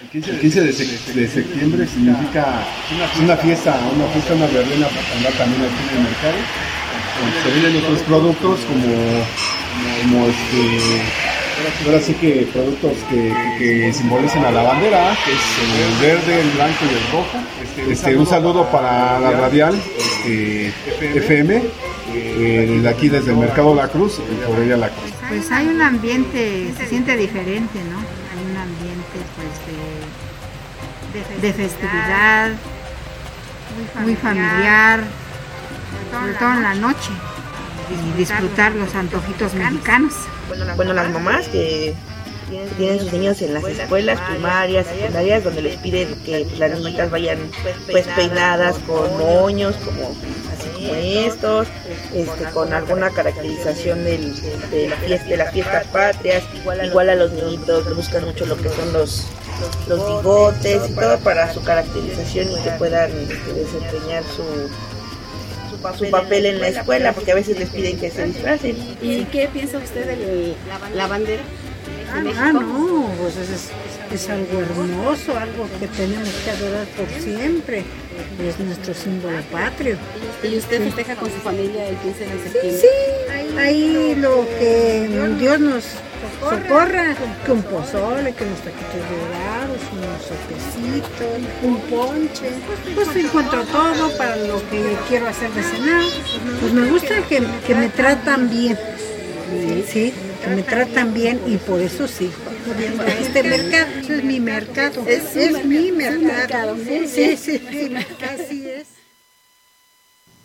[0.00, 2.64] El 15 de, septiembre significa
[3.20, 6.38] una fiesta, una fiesta, una verbena para andar también aquí en el mercado.
[7.42, 8.94] Se venden otros productos como,
[10.02, 11.27] como este,
[11.86, 16.50] ahora sí que productos que, que simbolicen a la bandera, que es el verde, el
[16.50, 17.38] blanco y el rojo.
[17.90, 20.72] Este, un saludo para la radial este,
[21.14, 21.62] FM,
[22.14, 25.12] eh, de aquí desde el Mercado La Cruz y por ella La Cruz.
[25.28, 27.98] Pues hay un ambiente, se siente diferente, ¿no?
[27.98, 29.48] Hay un ambiente pues
[31.42, 32.50] de, de festividad,
[34.02, 35.04] muy familiar,
[36.10, 37.10] sobre todo en la noche,
[37.90, 40.14] y disfrutar los antojitos mexicanos.
[40.76, 41.94] Bueno, las mamás que
[42.48, 46.70] tienen, tienen sus niños en las escuelas primarias, secundarias, donde les piden que pues, las
[46.78, 47.38] niñitas vayan
[47.90, 50.10] pues peinadas con moños, como
[50.56, 51.66] así como estos,
[52.14, 54.34] este, con alguna caracterización del-
[54.70, 56.42] de, la fiesta, de las fiestas patrias,
[56.86, 59.26] igual a los niñitos le buscan mucho lo que son los
[59.88, 64.44] los bigotes y todo para su caracterización y que puedan este, desempeñar su
[65.96, 68.76] su papel en la escuela porque a veces les piden que se disfracen.
[69.02, 70.54] ¿Y qué piensa usted de
[70.94, 71.42] la bandera?
[72.10, 73.70] Ah, ah, no, pues es, es-
[74.10, 77.84] es algo hermoso, algo que tenemos que adorar por siempre.
[78.42, 79.96] Es nuestro símbolo patrio.
[80.42, 82.80] ¿Y usted festeja con su familia el 15 de Sí, septiembre?
[82.80, 85.84] sí, ahí lo que Dios nos
[86.50, 92.50] socorra, que un pozole, que unos taquitos dorados, unos sopecitos, un ponche.
[92.94, 96.04] Pues encuentro todo para lo que quiero hacer de cenar.
[96.60, 98.78] Pues me gusta que, que me tratan bien.
[99.90, 102.30] Sí, que me tratan bien y por eso sí.
[103.00, 103.86] a este mercado.
[104.08, 105.04] es mi mercado.
[105.06, 106.76] Es, mi mercado.
[106.76, 108.47] Sí, sí, sí, es.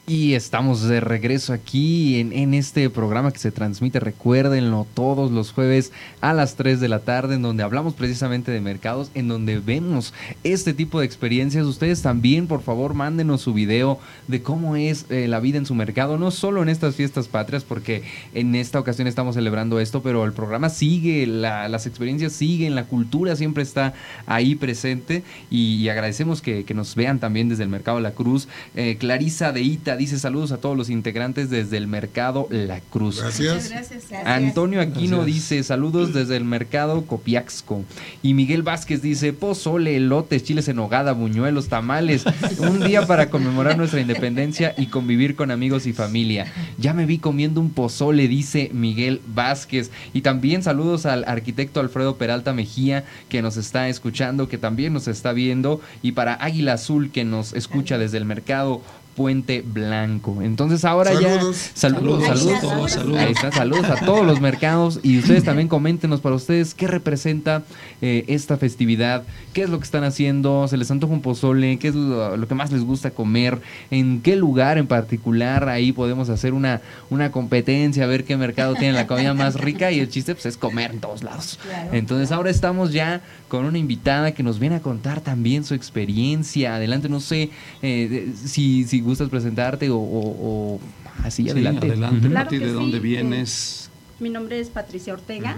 [0.06, 5.54] Y estamos de regreso aquí en, en, este programa que se transmite, recuérdenlo, todos los
[5.54, 9.60] jueves a las 3 de la tarde, en donde hablamos precisamente de mercados, en donde
[9.60, 10.14] vemos
[10.44, 11.66] este tipo de experiencias.
[11.66, 15.74] Ustedes también, por favor, mándenos su video de cómo es eh, la vida en su
[15.74, 20.26] mercado, no solo en estas fiestas patrias, porque en esta ocasión estamos celebrando esto, pero
[20.26, 23.94] el programa sigue, la, las experiencias siguen, la cultura siempre está
[24.26, 28.50] ahí presente y, agradecemos que, que, nos vean también desde el Mercado La Cruz.
[28.76, 33.22] Eh, Clarisa de Ita dice saludos a todos los integrantes desde el mercado La Cruz.
[33.22, 33.70] Gracias.
[33.70, 34.06] Gracias.
[34.26, 35.36] Antonio Aquino Gracias.
[35.36, 37.84] dice saludos desde el mercado Copiaxco.
[38.22, 42.24] Y Miguel Vázquez dice pozole, elotes, chiles en hogada, buñuelos, tamales.
[42.60, 46.52] Un día para conmemorar nuestra independencia y convivir con amigos y familia.
[46.78, 49.92] Ya me vi comiendo un pozole, dice Miguel Vázquez.
[50.14, 55.08] Y también saludos al arquitecto Alfredo Peralta Mejía que nos está escuchando, que también nos
[55.08, 55.82] está viendo.
[56.02, 58.82] Y para Águila Azul que nos escucha desde el mercado
[59.16, 60.42] Puente Blanco.
[60.42, 61.72] Entonces ahora Saludos.
[61.74, 63.20] ya saludos, Saludos, saludos, saludos, saludos.
[63.20, 67.64] Ahí está, saludos a todos los mercados y ustedes también coméntenos para ustedes qué representa
[68.02, 69.24] eh, esta festividad,
[69.54, 72.48] qué es lo que están haciendo, se les antoja un pozole, qué es lo, lo,
[72.48, 73.60] que más les gusta comer,
[73.92, 78.76] en qué lugar en particular ahí podemos hacer una, una competencia, a ver qué mercado
[78.76, 81.60] tiene la comida más rica y el chiste pues es comer en todos lados.
[81.62, 81.90] Claro.
[81.94, 86.76] Entonces ahora estamos ya con una invitada que nos viene a contar también su experiencia.
[86.76, 87.52] Adelante, no sé
[87.84, 90.36] eh, si, si gustas presentarte o, o,
[90.76, 90.80] o
[91.24, 91.88] así, Sí, adelante.
[91.88, 93.90] adelante, Claro Pati, que ¿de sí, dónde vienes?
[94.20, 95.56] Mi nombre es Patricia Ortega,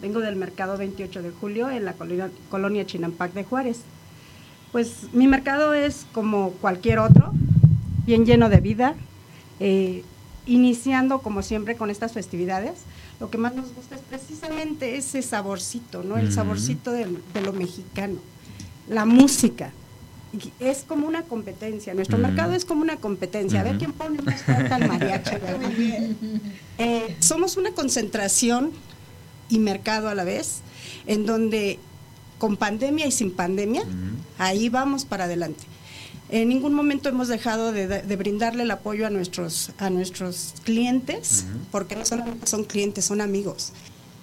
[0.00, 3.80] vengo del mercado 28 de julio en la colonia, colonia Chinampac de Juárez.
[4.72, 7.32] Pues mi mercado es como cualquier otro,
[8.06, 8.94] bien lleno de vida,
[9.60, 10.02] eh,
[10.46, 12.72] iniciando como siempre con estas festividades.
[13.20, 16.16] Lo que más nos gusta es precisamente ese saborcito, ¿no?
[16.16, 18.16] El saborcito de, de lo mexicano,
[18.88, 19.72] la música.
[20.60, 22.26] Es como una competencia, nuestro Ujú.
[22.28, 25.36] mercado es como una competencia, a ver quién pone más fuerte al mariachi.
[25.36, 25.70] ¿verdad?
[26.78, 28.70] Eh, somos una concentración
[29.48, 30.60] y mercado a la vez,
[31.06, 31.78] en donde
[32.38, 33.82] con pandemia y sin pandemia,
[34.38, 35.64] ahí vamos para adelante.
[36.30, 41.44] En ningún momento hemos dejado de, de brindarle el apoyo a nuestros, a nuestros clientes,
[41.70, 43.72] porque no solamente son clientes, son amigos.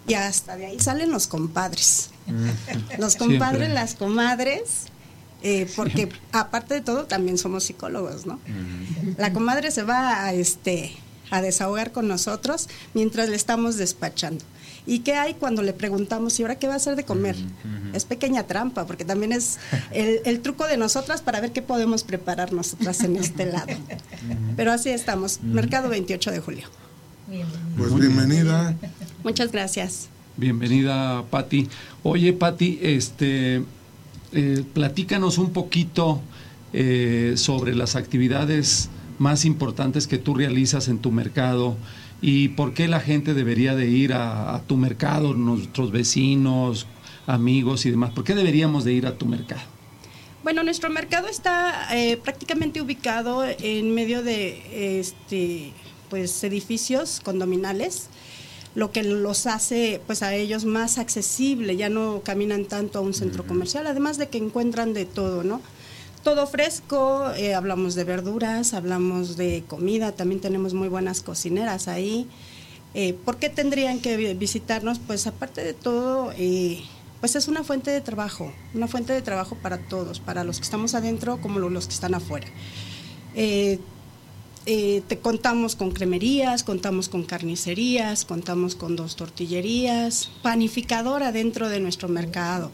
[0.07, 2.09] Y hasta de ahí salen los compadres.
[2.97, 3.73] Los compadres, Siempre.
[3.75, 4.85] las comadres,
[5.41, 8.39] eh, porque aparte de todo también somos psicólogos, ¿no?
[9.17, 10.91] La comadre se va a, este,
[11.31, 14.43] a desahogar con nosotros mientras le estamos despachando.
[14.85, 17.35] ¿Y qué hay cuando le preguntamos, ¿y ahora qué va a hacer de comer?
[17.93, 19.59] Es pequeña trampa, porque también es
[19.91, 23.67] el, el truco de nosotras para ver qué podemos preparar nosotras en este lado.
[24.55, 26.67] Pero así estamos, Mercado 28 de julio.
[27.77, 28.75] Pues bienvenida.
[29.23, 30.09] Muchas gracias.
[30.37, 31.67] Bienvenida, Patti.
[32.01, 33.63] Oye, Patti, este,
[34.31, 36.21] eh, platícanos un poquito
[36.71, 41.75] eh, sobre las actividades más importantes que tú realizas en tu mercado
[42.21, 46.85] y por qué la gente debería de ir a, tu mercado, nuestros vecinos,
[47.27, 48.11] amigos y demás.
[48.11, 49.61] ¿Por qué deberíamos de ir a tu mercado?
[50.43, 55.73] Bueno, nuestro mercado está eh, prácticamente ubicado en medio de este,
[56.09, 58.09] pues, edificios condominales,
[58.79, 63.13] lo que los hace pues, a ellos más accesible, ya no caminan tanto a un
[63.13, 65.61] centro comercial, además de que encuentran de todo, ¿no?
[66.23, 72.27] Todo fresco, eh, hablamos de verduras, hablamos de comida, también tenemos muy buenas cocineras ahí.
[72.93, 74.97] Eh, ¿Por qué tendrían que vi- visitarnos?
[74.99, 76.81] Pues aparte de todo, eh,
[77.19, 80.63] pues es una fuente de trabajo, una fuente de trabajo para todos, para los que
[80.63, 82.47] estamos adentro como lo- los que están afuera.
[84.65, 91.79] Eh, te contamos con cremerías, contamos con carnicerías, contamos con dos tortillerías, panificadora dentro de
[91.79, 92.69] nuestro mercado.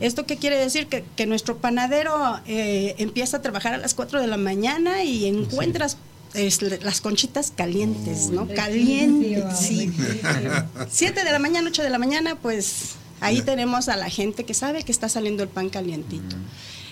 [0.00, 0.86] ¿Esto qué quiere decir?
[0.86, 5.26] Que, que nuestro panadero eh, empieza a trabajar a las 4 de la mañana y
[5.26, 5.98] encuentras
[6.34, 8.46] es, las conchitas calientes, ¿no?
[8.48, 9.92] Calientes, sí.
[10.88, 14.54] 7 de la mañana, 8 de la mañana, pues ahí tenemos a la gente que
[14.54, 16.36] sabe que está saliendo el pan calientito.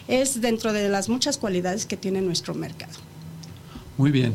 [0.08, 2.92] Es dentro de las muchas cualidades que tiene nuestro mercado.
[3.96, 4.34] Muy bien.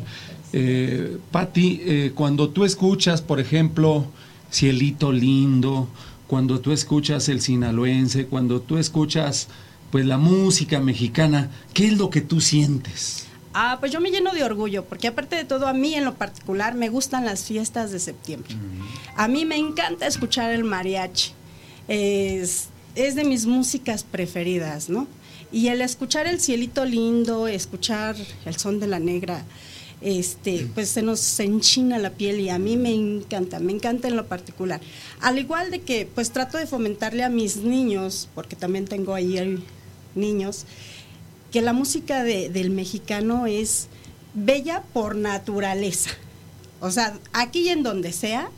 [0.53, 4.07] Eh, Patti, eh, cuando tú escuchas, por ejemplo,
[4.51, 5.89] Cielito Lindo,
[6.27, 9.47] cuando tú escuchas el sinaloense, cuando tú escuchas
[9.91, 13.25] pues la música mexicana, ¿qué es lo que tú sientes?
[13.53, 16.13] Ah, pues yo me lleno de orgullo, porque aparte de todo, a mí en lo
[16.13, 18.55] particular me gustan las fiestas de septiembre.
[19.15, 21.31] A mí me encanta escuchar el mariachi.
[21.87, 25.07] Es, es de mis músicas preferidas, ¿no?
[25.51, 29.43] Y el escuchar el cielito lindo, escuchar el son de la negra,
[30.01, 34.15] este, pues se nos enchina la piel y a mí me encanta, me encanta en
[34.15, 34.79] lo particular.
[35.19, 39.59] Al igual de que pues trato de fomentarle a mis niños, porque también tengo ahí
[40.15, 40.65] niños,
[41.51, 43.87] que la música de- del mexicano es
[44.35, 46.11] bella por naturaleza.
[46.79, 48.49] O sea, aquí y en donde sea,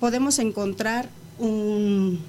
[0.00, 1.08] podemos encontrar
[1.38, 2.20] un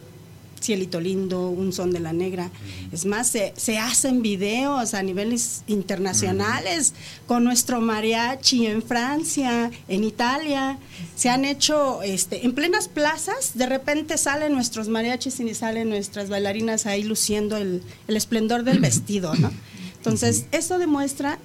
[0.66, 2.50] cielito lindo, un son de la negra.
[2.92, 6.94] Es más, se, se hacen videos a niveles internacionales
[7.28, 10.78] con nuestro mariachi en Francia, en Italia.
[11.16, 16.30] Se han hecho este, en plenas plazas, de repente salen nuestros mariachis y salen nuestras
[16.30, 19.52] bailarinas ahí luciendo el, el esplendor del vestido, ¿no?
[19.98, 21.40] Entonces, eso demuestra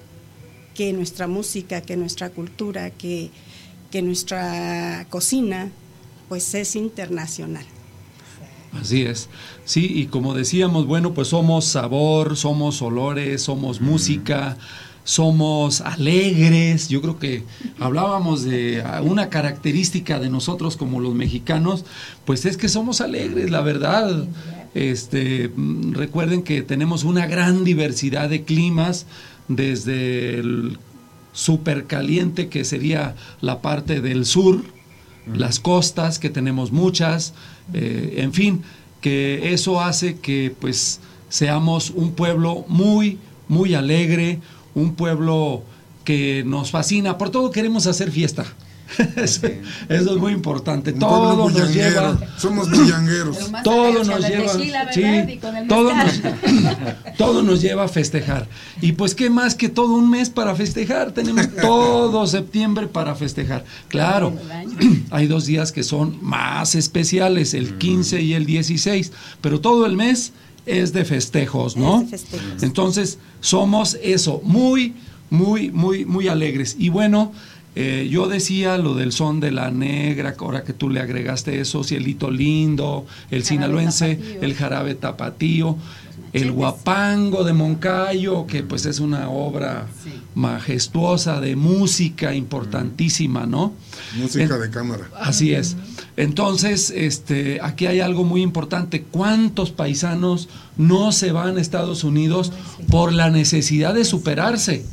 [0.75, 3.31] que nuestra música, que nuestra cultura, que,
[3.89, 5.71] que nuestra cocina,
[6.29, 7.65] pues es internacional.
[8.79, 9.29] Así es.
[9.65, 14.57] Sí, y como decíamos, bueno, pues somos sabor, somos olores, somos música,
[15.03, 16.87] somos alegres.
[16.87, 17.43] Yo creo que
[17.79, 21.85] hablábamos de una característica de nosotros como los mexicanos,
[22.25, 24.25] pues es que somos alegres, la verdad.
[24.73, 29.05] Este, mm, recuerden que tenemos una gran diversidad de climas,
[29.47, 30.77] desde el
[31.33, 34.63] súper caliente que sería la parte del sur,
[35.33, 37.33] las costas, que tenemos muchas,
[37.73, 38.63] eh, en fin,
[39.01, 44.39] que eso hace que pues seamos un pueblo muy, muy alegre,
[44.75, 45.63] un pueblo
[46.03, 48.45] que nos fascina, por todo queremos hacer fiesta.
[49.15, 49.47] Eso
[49.89, 50.91] eso es muy importante.
[50.91, 52.19] Un Todo nos lleva.
[52.37, 53.37] Somos bullangueros.
[53.63, 54.53] Todo nos lleva.
[54.91, 56.21] sí, todo, nos,
[57.17, 58.47] todo nos lleva a festejar.
[58.81, 61.11] Y pues, ¿qué más que todo un mes para festejar?
[61.11, 63.65] Tenemos todo septiembre para festejar.
[63.87, 64.33] Claro,
[65.11, 69.95] hay dos días que son más especiales, el 15 y el 16, pero todo el
[69.95, 70.33] mes
[70.65, 72.01] es de festejos, ¿no?
[72.01, 72.63] Es de festejos.
[72.63, 74.95] Entonces, somos eso, muy,
[75.29, 76.75] muy, muy, muy alegres.
[76.77, 77.31] Y bueno,
[77.75, 81.83] eh, yo decía lo del son de la negra, ahora que tú le agregaste eso,
[81.83, 85.77] cielito lindo, el sinaloense, el jarabe tapatío,
[86.33, 89.87] el guapango de Moncayo, que pues es una obra
[90.35, 93.73] majestuosa de música importantísima, ¿no?
[94.17, 95.09] Música En- de cámara.
[95.19, 95.75] Así es.
[96.17, 99.03] Entonces, este, aquí hay algo muy importante.
[99.03, 102.51] ¿Cuántos paisanos no se van a Estados Unidos
[102.89, 104.85] por la necesidad de superarse?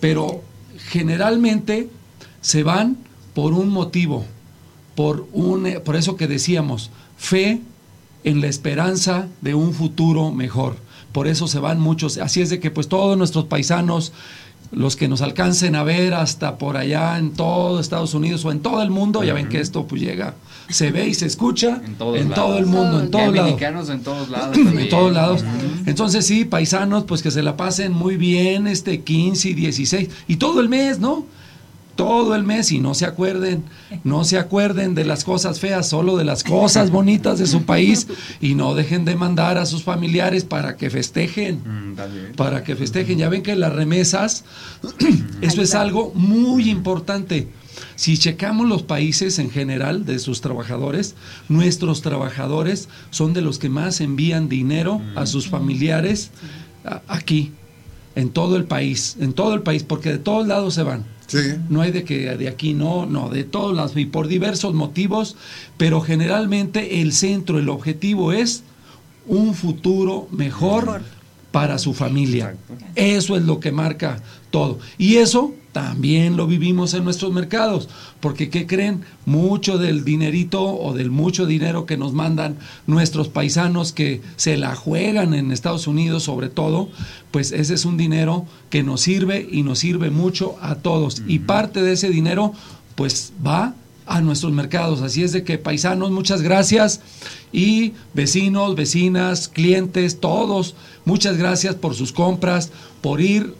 [0.00, 0.42] Pero
[0.90, 1.88] generalmente
[2.48, 2.96] se van
[3.34, 4.24] por un motivo,
[4.94, 7.60] por un, por eso que decíamos, fe
[8.24, 10.76] en la esperanza de un futuro mejor.
[11.12, 12.16] Por eso se van muchos.
[12.16, 14.14] Así es de que pues todos nuestros paisanos,
[14.72, 18.60] los que nos alcancen a ver hasta por allá en todo Estados Unidos o en
[18.60, 20.34] todo el mundo, ya ven que esto pues llega,
[20.70, 23.50] se ve y se escucha en, todos todo el mundo, en todos lados.
[23.50, 25.44] mexicanos en todos lados En todos lados.
[25.84, 30.36] Entonces sí, paisanos, pues que se la pasen muy bien este 15 y 16 y
[30.36, 31.26] todo el mes, ¿no?
[31.98, 33.64] Todo el mes y no se acuerden,
[34.04, 38.06] no se acuerden de las cosas feas, solo de las cosas bonitas de su país
[38.40, 41.96] y no dejen de mandar a sus familiares para que festejen,
[42.36, 43.18] para que festejen.
[43.18, 44.44] Ya ven que las remesas,
[45.40, 47.48] eso es algo muy importante.
[47.96, 51.16] Si checamos los países en general de sus trabajadores,
[51.48, 56.30] nuestros trabajadores son de los que más envían dinero a sus familiares
[57.08, 57.50] aquí,
[58.14, 61.17] en todo el país, en todo el país, porque de todos lados se van.
[61.68, 65.36] No hay de que de aquí no, no, de todos lados y por diversos motivos,
[65.76, 68.62] pero generalmente el centro, el objetivo es
[69.26, 71.02] un futuro mejor
[71.50, 72.56] para su familia.
[72.94, 74.78] Eso es lo que marca todo.
[74.98, 77.88] Y eso también lo vivimos en nuestros mercados,
[78.20, 79.02] porque ¿qué creen?
[79.26, 82.56] Mucho del dinerito o del mucho dinero que nos mandan
[82.86, 86.88] nuestros paisanos que se la juegan en Estados Unidos sobre todo,
[87.30, 91.22] pues ese es un dinero que nos sirve y nos sirve mucho a todos.
[91.26, 92.52] Y parte de ese dinero
[92.94, 93.74] pues va
[94.08, 95.02] a nuestros mercados.
[95.02, 97.00] Así es de que paisanos, muchas gracias.
[97.52, 103.54] Y vecinos, vecinas, clientes, todos, muchas gracias por sus compras, por ir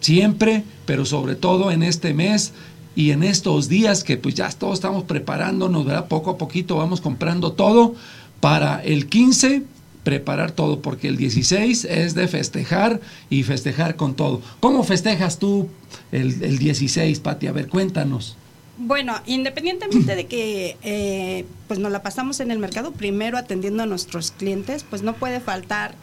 [0.00, 2.52] siempre, pero sobre todo en este mes
[2.94, 6.08] y en estos días que pues ya todos estamos preparándonos, ¿verdad?
[6.08, 7.94] Poco a poquito vamos comprando todo
[8.40, 9.62] para el 15
[10.04, 14.40] preparar todo, porque el 16 es de festejar y festejar con todo.
[14.58, 15.68] ¿Cómo festejas tú
[16.12, 17.46] el, el 16, Pati?
[17.46, 18.37] A ver, cuéntanos.
[18.80, 23.86] Bueno, independientemente de que eh, pues nos la pasamos en el mercado, primero atendiendo a
[23.86, 25.94] nuestros clientes, pues no puede faltar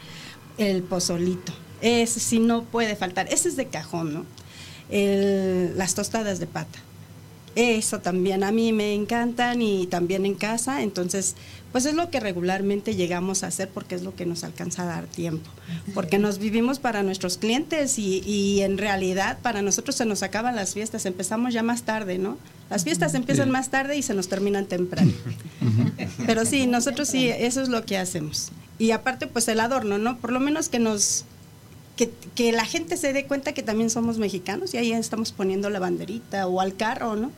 [0.58, 1.52] el pozolito.
[1.80, 3.28] Ese sí no puede faltar.
[3.32, 4.26] Ese es de cajón, ¿no?
[4.90, 6.78] el- las tostadas de pata.
[7.56, 11.34] Eso también a mí me encantan y también en casa, entonces
[11.72, 14.86] pues es lo que regularmente llegamos a hacer porque es lo que nos alcanza a
[14.86, 15.50] dar tiempo,
[15.94, 20.56] porque nos vivimos para nuestros clientes y, y en realidad para nosotros se nos acaban
[20.56, 22.38] las fiestas, empezamos ya más tarde, ¿no?
[22.70, 25.12] Las fiestas empiezan más tarde y se nos terminan temprano.
[26.26, 28.50] Pero sí, nosotros sí, eso es lo que hacemos.
[28.78, 30.18] Y aparte, pues el adorno, ¿no?
[30.18, 31.24] Por lo menos que nos.
[31.96, 35.70] Que, que la gente se dé cuenta que también somos mexicanos y ahí estamos poniendo
[35.70, 37.32] la banderita o al carro, ¿no?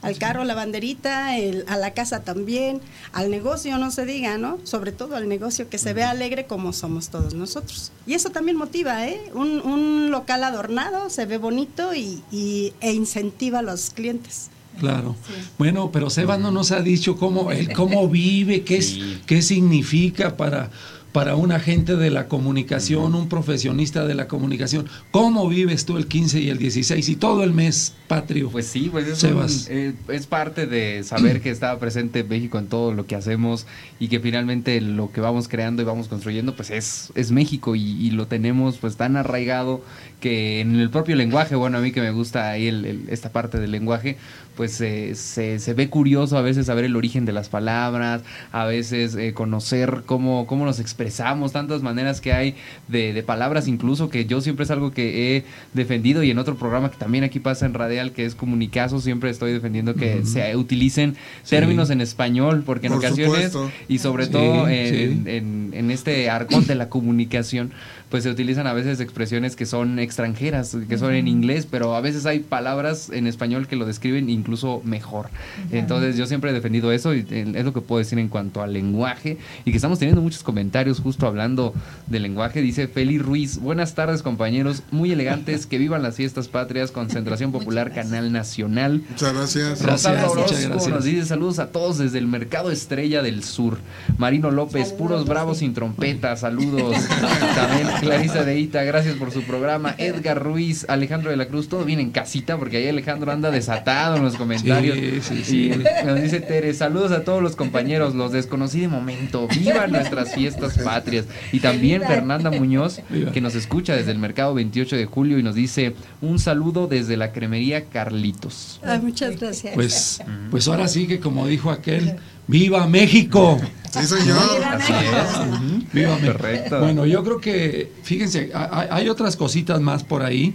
[0.00, 2.80] Al carro la banderita, el- a la casa también,
[3.12, 4.58] al negocio no se diga, ¿no?
[4.64, 7.92] Sobre todo al negocio que se vea alegre como somos todos nosotros.
[8.06, 9.20] Y eso también motiva, ¿eh?
[9.34, 14.48] Un, un local adornado se ve bonito y, y- e incentiva a los clientes.
[14.78, 15.14] Claro.
[15.58, 18.96] Bueno, pero Sebas no nos ha dicho cómo él cómo vive, qué es,
[19.26, 20.70] qué significa para
[21.12, 24.86] para un agente de la comunicación, un profesionista de la comunicación.
[25.10, 28.48] ¿Cómo vives tú el 15 y el 16 y todo el mes patrio?
[28.50, 29.30] Pues sí, pues es, un-
[29.68, 33.66] eh, es parte de saber que está presente México en todo lo que hacemos
[33.98, 37.82] y que finalmente lo que vamos creando y vamos construyendo pues es, es México y,
[37.82, 39.82] y lo tenemos pues tan arraigado
[40.20, 43.32] que en el propio lenguaje, bueno, a mí que me gusta ahí el- el- esta
[43.32, 44.16] parte del lenguaje,
[44.60, 48.20] pues eh, se, se ve curioso a veces saber el origen de las palabras,
[48.52, 52.56] a veces eh, conocer cómo, cómo nos expresamos, tantas maneras que hay
[52.86, 56.56] de, de palabras incluso, que yo siempre es algo que he defendido y en otro
[56.56, 60.54] programa que también aquí pasa en Radial, que es Comunicazo, siempre estoy defendiendo que se
[60.54, 61.56] utilicen Sí.
[61.56, 63.70] términos en español, porque en Por ocasiones, supuesto.
[63.88, 64.72] y sobre Sí, todo sí.
[64.74, 67.72] en, en- en este arcón de la comunicación,
[68.10, 72.00] pues se utilizan a veces expresiones que son extranjeras, que son en inglés, pero a
[72.00, 75.30] veces hay palabras en español que lo describen incluso mejor.
[75.70, 78.62] Entonces yo siempre he defendido eso y eh, es lo que puedo decir en cuanto
[78.62, 81.72] al lenguaje y que estamos teniendo muchos comentarios justo hablando
[82.08, 82.60] del lenguaje.
[82.62, 87.92] Dice Feli Ruiz, buenas tardes compañeros, muy elegantes, que vivan las fiestas patrias, Concentración Popular,
[87.92, 89.02] Canal Nacional.
[89.08, 89.82] Muchas gracias.
[89.82, 90.94] Rosalba Gracias, Orozco muchas gracias.
[90.94, 93.78] nos dice saludos a todos desde el Mercado Estrella del Sur.
[94.18, 96.96] Marino López, puros bravos sin trompeta, saludos.
[97.54, 99.94] También Clarisa Deita, gracias por su programa.
[99.98, 104.16] Edgar Ruiz, Alejandro de la Cruz, todo bien en casita, porque ahí Alejandro anda desatado
[104.16, 104.96] en los comentarios.
[104.98, 105.72] Sí, sí, sí.
[105.72, 109.48] Y nos dice Tere, saludos a todos los compañeros, los desconocí de momento.
[109.48, 111.26] Viva nuestras fiestas patrias.
[111.52, 113.32] Y también Fernanda Muñoz, Viva.
[113.32, 117.16] que nos escucha desde el Mercado 28 de julio y nos dice un saludo desde
[117.16, 118.80] la cremería Carlitos.
[118.84, 119.74] Ay, muchas gracias.
[119.74, 122.16] Pues, pues ahora sí que como dijo aquel,
[122.46, 123.60] ¡Viva México!
[123.92, 124.38] Sí, señor.
[124.64, 125.38] Así es.
[125.48, 126.32] Ujú, ¡Viva México!
[126.38, 126.80] Correcto.
[126.80, 130.54] Bueno, yo creo que, fíjense, ha- ha- hay otras cositas más por ahí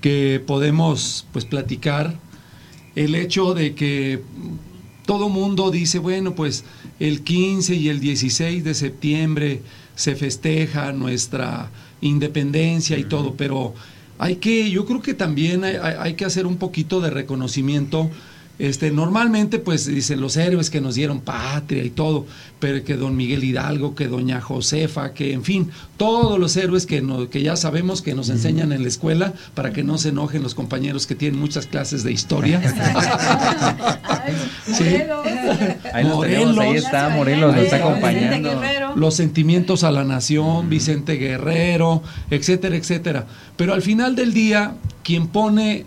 [0.00, 2.18] que podemos pues platicar.
[2.96, 4.20] El hecho de que
[5.06, 6.64] todo mundo dice, bueno, pues
[6.98, 9.62] el 15 y el 16 de septiembre
[9.94, 13.74] se festeja nuestra independencia y todo, pero
[14.18, 18.10] hay que, yo creo que también hay, hay- hay que hacer un poquito de reconocimiento.
[18.60, 22.26] Este, normalmente, pues dicen los héroes que nos dieron patria y todo,
[22.58, 27.00] pero que don Miguel Hidalgo, que doña Josefa, que en fin, todos los héroes que,
[27.00, 30.42] no- que ya sabemos que nos enseñan en la escuela para que no se enojen
[30.42, 32.60] los compañeros que tienen muchas clases de historia.
[34.66, 34.84] Sí.
[35.92, 38.50] Ahí los tenemos, ahí está Morelos, nos está acompañando.
[38.94, 43.26] los sentimientos a la nación, Vicente Guerrero, etcétera, etcétera.
[43.56, 45.86] Pero al final del día, quien pone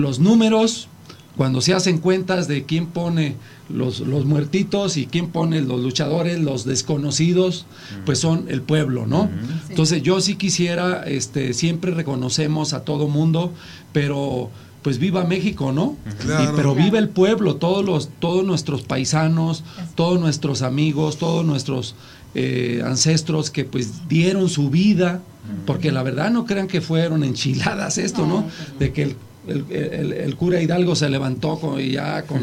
[0.00, 0.88] los números,
[1.36, 3.36] cuando se hacen cuentas de quién pone
[3.68, 7.66] los, los muertitos y quién pone los luchadores, los desconocidos,
[8.04, 9.30] pues son el pueblo, ¿no?
[9.68, 13.52] Entonces yo sí quisiera, este, siempre reconocemos a todo mundo,
[13.92, 14.50] pero
[14.82, 15.96] pues viva México, ¿no?
[16.20, 16.52] Claro.
[16.52, 19.62] Y- pero viva el pueblo, todos los, todos nuestros paisanos,
[19.94, 21.94] todos nuestros amigos, todos nuestros
[22.34, 25.20] eh, ancestros que pues dieron su vida,
[25.66, 28.44] porque la verdad no crean que fueron enchiladas esto, ¿no?
[28.78, 29.16] De que el,
[29.48, 32.40] el- el- el cura Hidalgo se levantó con, y ya con...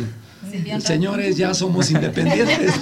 [0.79, 2.73] Señores, ya somos independientes.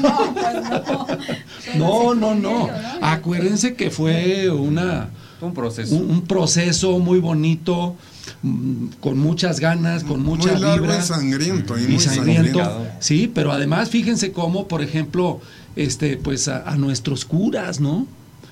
[1.77, 2.69] No, no, no.
[3.01, 5.09] Acuérdense que fue una,
[5.41, 5.95] Un proceso.
[5.95, 7.95] un, un proceso muy bonito,
[8.43, 11.77] mm, con muchas ganas, con mucha Muy largo vibra y sangriento.
[11.77, 12.59] Y, y muy sangriento.
[12.59, 12.87] sangriento.
[12.99, 15.41] Sí, pero además fíjense cómo, por ejemplo,
[15.75, 18.07] este, pues a, a nuestros curas, ¿no?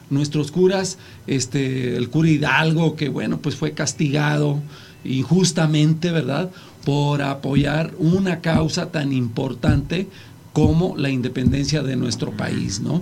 [0.10, 0.98] Nuestros curas,
[1.28, 4.60] este, el cura Hidalgo, que bueno, pues fue castigado
[5.04, 6.52] injustamente, ¿verdad?
[6.86, 10.08] Por apoyar una causa tan importante
[10.54, 13.02] como la independencia de nuestro país, ¿no?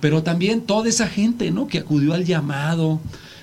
[0.00, 1.68] Pero también toda esa gente, ¿no?
[1.68, 3.00] Que acudió al llamado,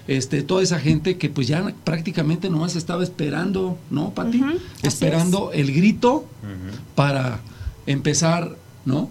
[0.07, 4.43] este, toda esa gente que pues ya prácticamente nomás estaba esperando, ¿no, Pati?
[4.83, 6.25] Esperando el grito
[6.95, 7.39] para
[7.87, 9.09] empezar, ¿no?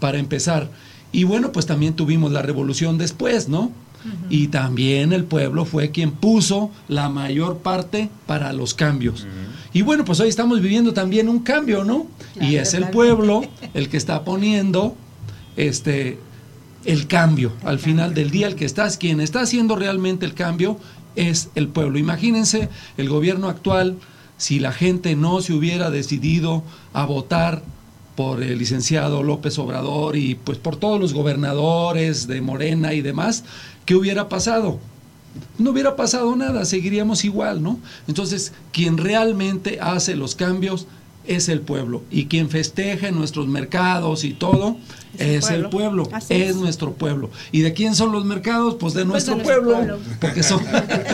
[0.00, 0.70] Para empezar.
[1.12, 3.70] Y bueno, pues también tuvimos la revolución después, ¿no?
[4.28, 9.26] Y también el pueblo fue quien puso la mayor parte para los cambios.
[9.72, 12.06] Y bueno, pues hoy estamos viviendo también un cambio, ¿no?
[12.40, 13.42] y es el pueblo
[13.74, 14.96] el que está poniendo
[15.56, 16.18] este
[16.84, 17.52] el cambio.
[17.64, 20.78] Al final del día, el que está, quien está haciendo realmente el cambio
[21.16, 21.98] es el pueblo.
[21.98, 23.96] Imagínense el gobierno actual
[24.36, 27.62] si la gente no se hubiera decidido a votar
[28.16, 33.44] por el licenciado López Obrador y pues por todos los gobernadores de Morena y demás,
[33.84, 34.78] ¿qué hubiera pasado?
[35.58, 37.78] No hubiera pasado nada, seguiríamos igual, ¿no?
[38.06, 40.86] Entonces, quien realmente hace los cambios
[41.26, 42.02] es el pueblo.
[42.10, 44.76] Y quien festeja en nuestros mercados y todo
[45.18, 47.30] es, el pueblo, es, nuestro pueblo.
[47.52, 48.76] ¿Y de quién son los mercados?
[48.78, 50.62] Pues de pues nuestro, pueblo, Porque, son,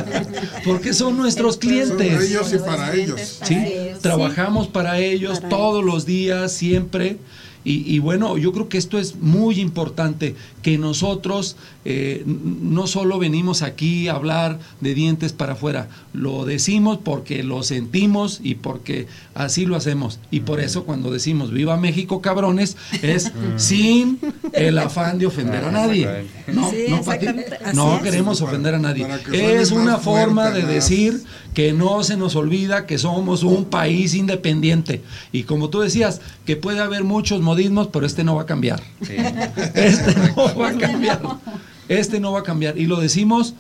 [0.65, 2.13] porque son nuestros clientes.
[2.13, 3.41] Son ellos y para ellos.
[3.43, 3.57] ¿Sí?
[4.01, 7.19] Trabajamos para ellos todos los días, siempre.
[7.63, 13.61] Y, bueno, yo creo que esto es muy importante, que nosotros eh, no solo venimos
[13.63, 19.67] aquí a hablar de dientes para afuera, lo decimos porque lo sentimos y porque así
[19.67, 20.21] lo hacemos.
[20.31, 24.19] Y por eso cuando decimos viva México cabrones, es sin
[24.53, 26.09] el afán de ofender a nadie.
[26.47, 26.71] No,
[27.75, 29.07] no, queremos ofender a nadie.
[29.33, 31.23] Es una forma de decir
[31.55, 35.03] que no se nos olvida que somos un país independiente.
[35.33, 38.83] Y como tú decías, que puede haber muchos modismos, pero este no va a cambiar.
[39.75, 41.23] Este no va a cambiar.
[41.89, 42.79] Este no va a cambiar.
[42.79, 43.55] Y lo decimos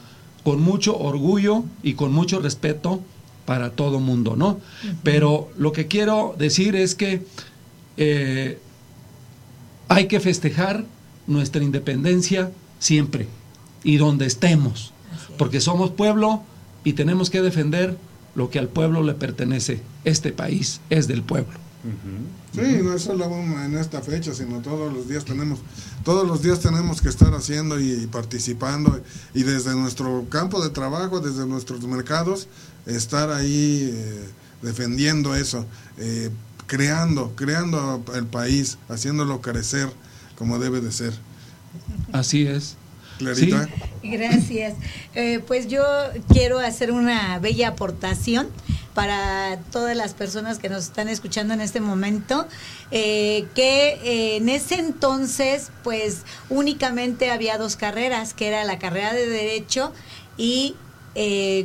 [0.44, 3.00] con mucho orgullo y con mucho respeto
[3.44, 4.60] para todo mundo, ¿no?
[5.02, 7.24] Pero lo que quiero decir es que
[7.96, 8.58] eh,
[9.88, 10.84] hay que festejar
[11.26, 13.26] nuestra independencia siempre
[13.82, 14.92] y donde estemos,
[15.36, 16.44] porque somos pueblo
[16.84, 17.96] y tenemos que defender
[18.34, 19.82] lo que al pueblo le pertenece.
[20.04, 21.58] Este país es del pueblo.
[22.52, 25.60] Sí, no es solo en esta fecha, sino todos los días tenemos,
[26.04, 29.00] todos los días tenemos que estar haciendo y, participando
[29.34, 32.48] y desde nuestro campo de trabajo, desde nuestros mercados,
[32.84, 34.28] estar ahí eh,
[34.62, 35.64] defendiendo eso,
[35.96, 36.30] eh,
[36.66, 39.88] creando, creando el país, haciéndolo crecer
[40.36, 41.14] como debe de ser.
[42.12, 42.76] Así es.
[43.20, 43.68] Clarita.
[44.02, 44.74] Gracias.
[45.14, 45.84] Eh, pues yo
[46.32, 48.48] quiero hacer una bella aportación
[48.94, 52.46] para todas las personas que nos están escuchando en este momento,
[52.90, 59.12] eh, que eh, en ese entonces pues únicamente había dos carreras, que era la carrera
[59.12, 59.92] de derecho
[60.36, 60.76] y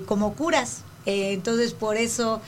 [0.06, 0.84] como curas.
[1.06, 2.42] entonces por eso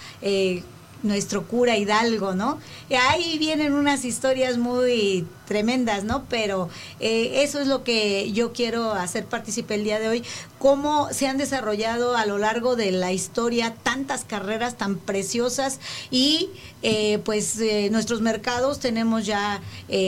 [1.08, 2.60] nuestro cura Hidalgo, ¿no?
[2.89, 6.26] Y ahí vienen unas historias muy tremendas, ¿no?
[6.30, 10.24] Pero eh, eso es lo que yo quiero hacer partícipe el día de hoy,
[10.60, 15.80] cómo se han desarrollado a lo largo de la historia tantas carreras tan preciosas
[16.12, 16.49] y
[16.84, 19.62] eh, pues eh, nuestros mercados tenemos ya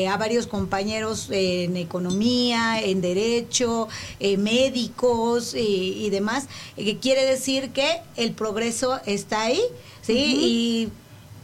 [0.10, 3.88] a varios compañeros en economía, en derecho,
[4.20, 9.62] médicos y demás, que quiere decir que el progreso está ahí
[10.10, 10.38] ¿sí?
[10.42, 10.90] Y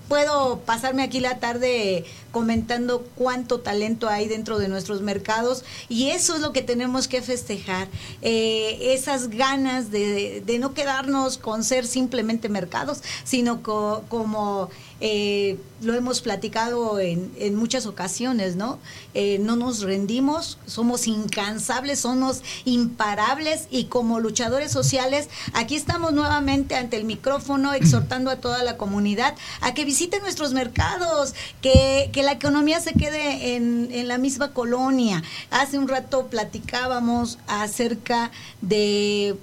[0.07, 2.05] puedo pasarme aquí la tarde
[2.35, 7.21] comentando cuánto talento hay dentro de nuestros mercados y eso es lo que tenemos que
[7.21, 7.87] festejar,
[8.21, 14.69] eh, esas ganas de, no quedarnos con ser simplemente mercados, sino como
[15.01, 18.79] eh, lo hemos platicado en, muchas ocasiones, ¿no?
[19.13, 26.75] Eh, no nos rendimos, somos incansables, somos imparables y como luchadores sociales, aquí estamos nuevamente
[26.75, 32.23] ante el micrófono exhortando a toda la comunidad a que visite nuestros mercados, que, que
[32.25, 35.23] la economía se quede en, la misma colonia.
[35.51, 39.35] Hace un rato platicábamos acerca de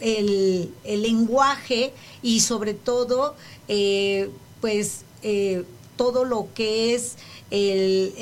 [0.00, 3.36] el, lenguaje y sobre todo,
[3.68, 4.28] eh,
[4.60, 5.64] pues, eh,
[5.96, 7.16] todo lo que es
[7.50, 8.12] el,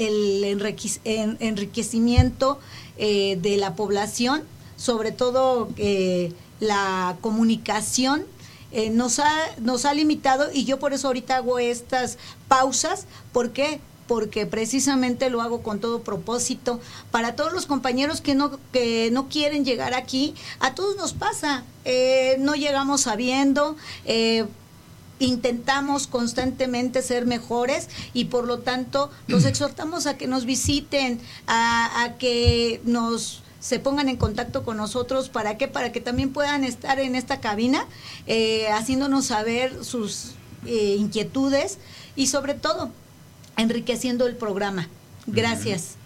[1.41, 2.61] enriquecimiento
[2.99, 4.45] eh, de la población,
[4.77, 5.71] sobre todo
[6.61, 8.25] la comunicación
[8.93, 13.07] nos, ha, nos ha limitado y yo por eso ahorita hago estas pausas.
[13.33, 13.81] ¿Por qué?
[14.07, 16.81] Porque precisamente lo hago con todo propósito.
[17.11, 21.65] Para todos los compañeros que no, que no quieren llegar aquí, a todos nos pasa.
[21.85, 23.77] Eh, no llegamos sabiendo.
[24.05, 24.47] Eh,
[25.21, 32.15] intentamos constantemente ser mejores y por lo tanto los exhortamos a que nos visiten, a,
[32.19, 35.31] que nos se pongan en contacto con nosotros.
[35.31, 35.69] ¿Para qué?
[35.69, 37.87] Para que también puedan estar en esta cabina
[38.27, 40.33] eh, haciéndonos saber sus
[40.67, 41.79] inquietudes
[42.17, 42.91] y sobre todo
[43.57, 44.89] enriqueciendo el programa.
[45.27, 45.97] Gracias.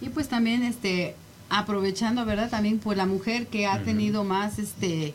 [0.00, 1.14] Y pues también este
[1.50, 2.50] aprovechando, ¿verdad?
[2.50, 5.14] También por la mujer que ha tenido más este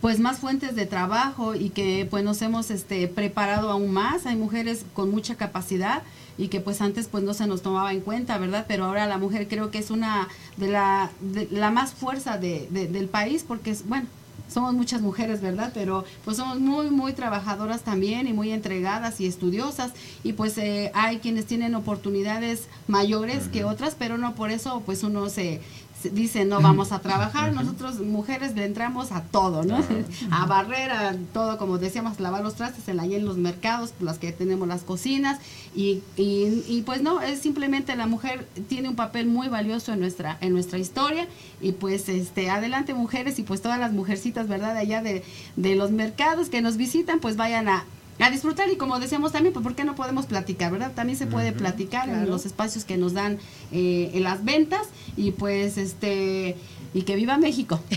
[0.00, 4.26] pues más fuentes de trabajo y que pues nos hemos este preparado aún más.
[4.26, 6.02] Hay mujeres con mucha capacidad
[6.36, 8.64] y que pues antes pues no se nos tomaba en cuenta, ¿verdad?
[8.68, 12.68] Pero ahora la mujer creo que es una de la, de la más fuerza de,
[12.70, 14.06] de- del país porque es, bueno,
[14.48, 15.70] somos muchas mujeres, ¿verdad?
[15.74, 19.92] Pero pues somos muy, muy trabajadoras también y muy entregadas y estudiosas
[20.24, 25.02] y pues eh, hay quienes tienen oportunidades mayores que otras, pero no por eso pues
[25.02, 25.60] uno se,
[26.00, 29.82] se dice no vamos a trabajar, nosotros mujeres le entramos a todo, ¿no?
[30.30, 34.18] a barrer, a todo, como decíamos, lavar los trastes en, ahí en los mercados, las
[34.18, 35.38] que tenemos las cocinas.
[35.74, 40.00] Y, y, y, pues no, es simplemente la mujer tiene un papel muy valioso en
[40.00, 41.26] nuestra, en nuestra historia.
[41.60, 44.74] Y pues este adelante mujeres y pues todas las mujercitas, ¿verdad?
[44.74, 45.24] De allá de,
[45.56, 47.84] de los mercados que nos visitan, pues vayan a,
[48.26, 50.92] a disfrutar y como decíamos también, pues ¿por qué no podemos platicar, verdad?
[50.94, 53.38] También se puede platicar en los espacios que nos dan
[53.70, 56.56] eh, en las ventas y pues este
[56.94, 57.80] y que viva México.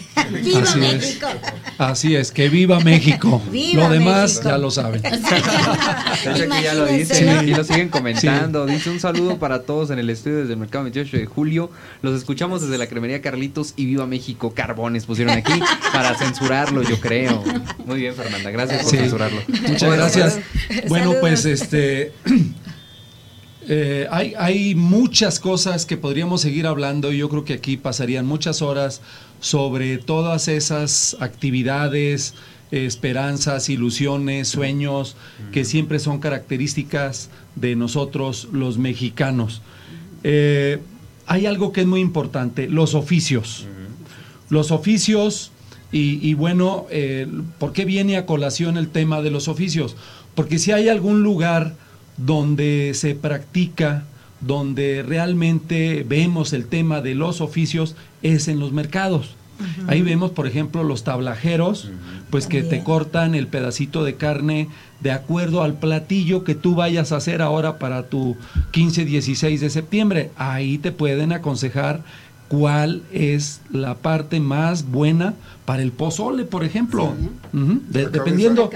[0.43, 0.93] ¡Viva Así es.
[0.93, 1.27] México!
[1.77, 3.41] Así es, que viva México.
[3.51, 4.49] ¡Viva lo demás México!
[4.49, 5.01] ya lo saben.
[6.23, 7.43] Que ya lo dicen ¿no?
[7.43, 8.65] y lo siguen comentando.
[8.65, 11.71] Dice un saludo para todos en el estudio desde el mercado 28 de julio.
[12.01, 14.53] Los escuchamos desde la cremería Carlitos y Viva México.
[14.53, 15.59] Carbones pusieron aquí
[15.91, 17.43] para censurarlo, yo creo.
[17.85, 18.51] Muy bien, Fernanda.
[18.51, 18.97] Gracias por Sí.
[18.97, 19.41] censurarlo.
[19.47, 20.39] Muchas Bueno, gracias.
[20.87, 21.17] Bueno, Saludos.
[21.21, 22.11] pues este
[23.67, 28.25] eh, hay, hay muchas cosas que podríamos seguir hablando y yo creo que aquí pasarían
[28.25, 29.01] muchas horas
[29.39, 32.33] sobre todas esas actividades,
[32.71, 35.15] eh, esperanzas, ilusiones, sueños
[35.51, 39.61] que siempre son características de nosotros los mexicanos.
[40.23, 40.79] Eh,
[41.27, 43.65] hay algo que es muy importante, los oficios.
[44.49, 45.51] Los oficios,
[45.91, 49.95] y, y bueno, eh, ¿por qué viene a colación el tema de los oficios?
[50.35, 51.75] Porque si hay algún lugar
[52.25, 54.03] donde se practica,
[54.39, 59.35] donde realmente vemos el tema de los oficios, es en los mercados.
[59.87, 61.89] Ahí vemos, por ejemplo, los tablajeros,
[62.31, 64.69] pues que te cortan el pedacito de carne
[65.01, 68.37] de acuerdo al platillo que tú vayas a hacer ahora para tu
[68.71, 70.31] 15, 16 de septiembre.
[70.35, 72.03] Ahí te pueden aconsejar
[72.51, 77.13] cuál es la parte más buena para el pozole, por ejemplo.
[77.53, 78.69] De- dependiendo,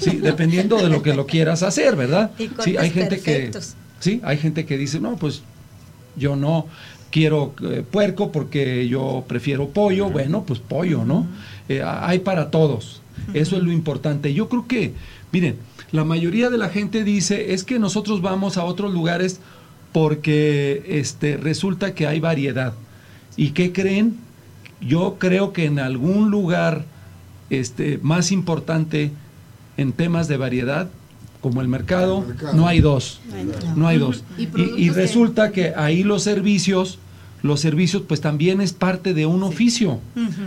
[0.00, 2.30] sí, dependiendo de lo que lo quieras hacer, ¿verdad?
[2.38, 3.74] Y Sí, hay gente perfectos.
[3.98, 5.42] que sí, hay gente que dice, "No, pues
[6.14, 6.66] yo no
[7.10, 11.26] quiero eh, puerco porque yo prefiero pollo, bueno, pues pollo, ¿no?
[11.68, 13.02] Eh, hay para todos.
[13.34, 14.34] Eso es lo importante.
[14.34, 14.92] Yo creo que,
[15.32, 15.56] miren,
[15.90, 19.40] la mayoría de la gente dice, es que nosotros vamos a otros lugares
[19.92, 22.74] porque este resulta que hay variedad.
[23.36, 24.16] ¿Y qué creen?
[24.80, 26.84] Yo creo que en algún lugar
[27.50, 29.10] este más importante
[29.76, 30.88] en temas de variedad
[31.40, 32.54] como el mercado, El mercado.
[32.54, 33.20] no hay dos.
[33.76, 34.24] No hay dos.
[34.76, 36.98] Y resulta que ahí los servicios,
[37.42, 40.00] los servicios pues también es parte de un oficio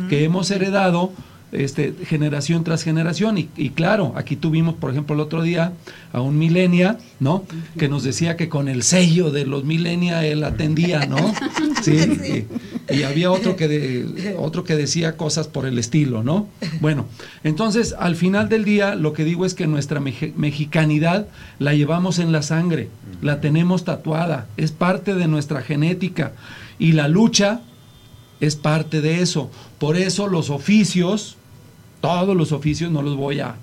[0.10, 1.14] que hemos heredado
[1.52, 3.38] este, generación tras generación.
[3.38, 5.74] Y, y claro, aquí tuvimos, por ejemplo, el otro día
[6.14, 7.44] a un milenia, ¿no?
[7.78, 11.18] Que nos decía que con el sello de los milenia él atendía, ¿no?
[11.82, 11.96] Sí.
[11.98, 12.46] Y,
[12.90, 16.48] y había otro que, de- otro que decía cosas por el estilo, ¿no?
[16.82, 17.06] Bueno,
[17.44, 21.28] entonces al final del día lo que digo es que nuestra mexicanidad
[21.60, 22.90] la llevamos en la sangre,
[23.22, 26.34] la tenemos tatuada, es parte de nuestra genética
[26.80, 27.62] y la lucha
[28.40, 29.52] es parte de eso.
[29.80, 31.36] Por eso los oficios,
[32.02, 33.56] todos los oficios, no los voy a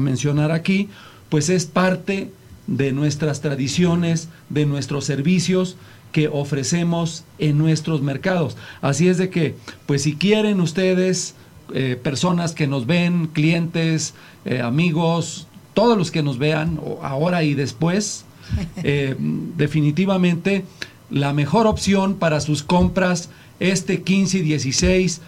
[0.00, 0.88] mencionar aquí,
[1.28, 2.32] pues es parte
[2.66, 5.76] de nuestras tradiciones, de nuestros servicios
[6.12, 8.56] que ofrecemos en nuestros mercados.
[8.80, 9.54] Así es de que,
[9.86, 11.34] pues si quieren ustedes,
[11.74, 17.54] eh, personas que nos ven, clientes, eh, amigos, todos los que nos vean, ahora y
[17.54, 18.24] después,
[18.82, 20.64] eh, definitivamente
[21.10, 23.30] la mejor opción para sus compras
[23.60, 25.20] este 15 y 16,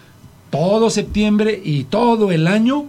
[0.49, 2.85] todo septiembre y todo el año,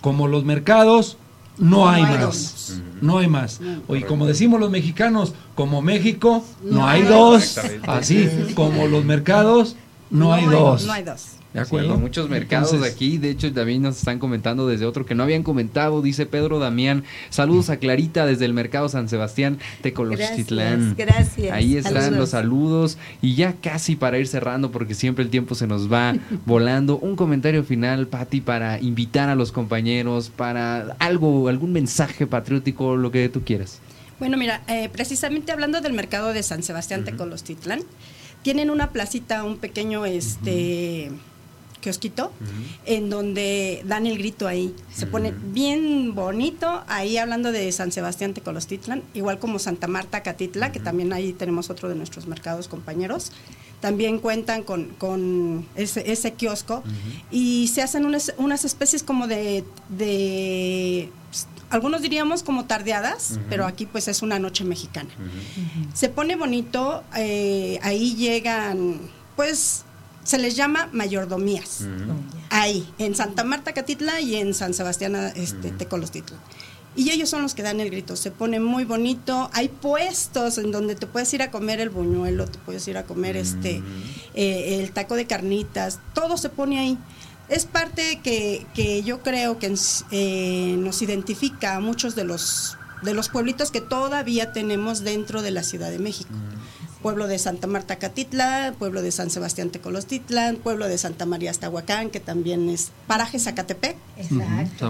[0.00, 1.18] como los mercados,
[1.58, 2.80] no hay más.
[3.00, 3.60] No hay más.
[3.88, 7.58] Y como decimos los mexicanos, como México, no hay dos.
[7.86, 9.76] Así, como los mercados,
[10.10, 10.86] no hay dos.
[10.86, 11.37] No hay dos.
[11.54, 11.94] ¿De acuerdo?
[11.94, 15.22] Sí, muchos mercados Entonces- aquí, de hecho también nos están comentando desde otro que no
[15.22, 20.94] habían comentado, dice Pedro Damián, saludos a Clarita desde el mercado San Sebastián, Tecolochitlán.
[20.96, 21.52] Gracias, gracias.
[21.56, 22.18] Ahí están Saludos.
[22.18, 26.14] los saludos y ya casi para ir cerrando porque siempre el tiempo se nos va
[26.46, 26.98] volando.
[26.98, 33.10] Un comentario final, Patti, para invitar a los compañeros, para algo, algún mensaje patriótico, lo
[33.10, 33.80] que tú quieras.
[34.18, 37.80] Bueno, mira, eh, precisamente hablando del mercado de San Sebastián Tecolostitlán,
[38.42, 41.10] tienen una placita, un pequeño este
[41.78, 42.32] kiosquito,
[42.84, 44.74] en donde dan el grito ahí.
[44.94, 50.72] Se pone bien bonito, ahí hablando de San Sebastián Tecolostitlan, igual como Santa Marta Catitla,
[50.72, 53.32] que también ahí tenemos otro de nuestros mercados compañeros.
[53.80, 56.82] También cuentan con, con ese, ese kiosco
[57.30, 61.10] y se hacen unas, unas especies como de, de
[61.70, 65.10] algunos diríamos como tardeadas, pero aquí pues es una noche mexicana.
[65.94, 69.00] Se pone bonito, eh, ahí llegan,
[69.36, 69.84] pues
[70.28, 71.86] se les llama mayordomías.
[72.50, 76.36] Ahí, en Santa Marta Catitla y en San Sebastián este, Tecolostitla.
[76.94, 79.48] Y ellos son los que dan el grito, se pone muy bonito.
[79.54, 83.04] Hay puestos en donde te puedes ir a comer el buñuelo, te puedes ir a
[83.04, 83.82] comer este
[84.34, 86.98] eh, el taco de carnitas, todo se pone ahí.
[87.48, 89.74] Es parte que, que yo creo que
[90.10, 95.52] eh, nos identifica a muchos de los, de los pueblitos que todavía tenemos dentro de
[95.52, 96.34] la Ciudad de México.
[97.02, 102.10] Pueblo de Santa Marta Catitla, pueblo de San Sebastián Tecolostitlan, pueblo de Santa María Aztahuacán,
[102.10, 103.96] que también es paraje Zacatepec.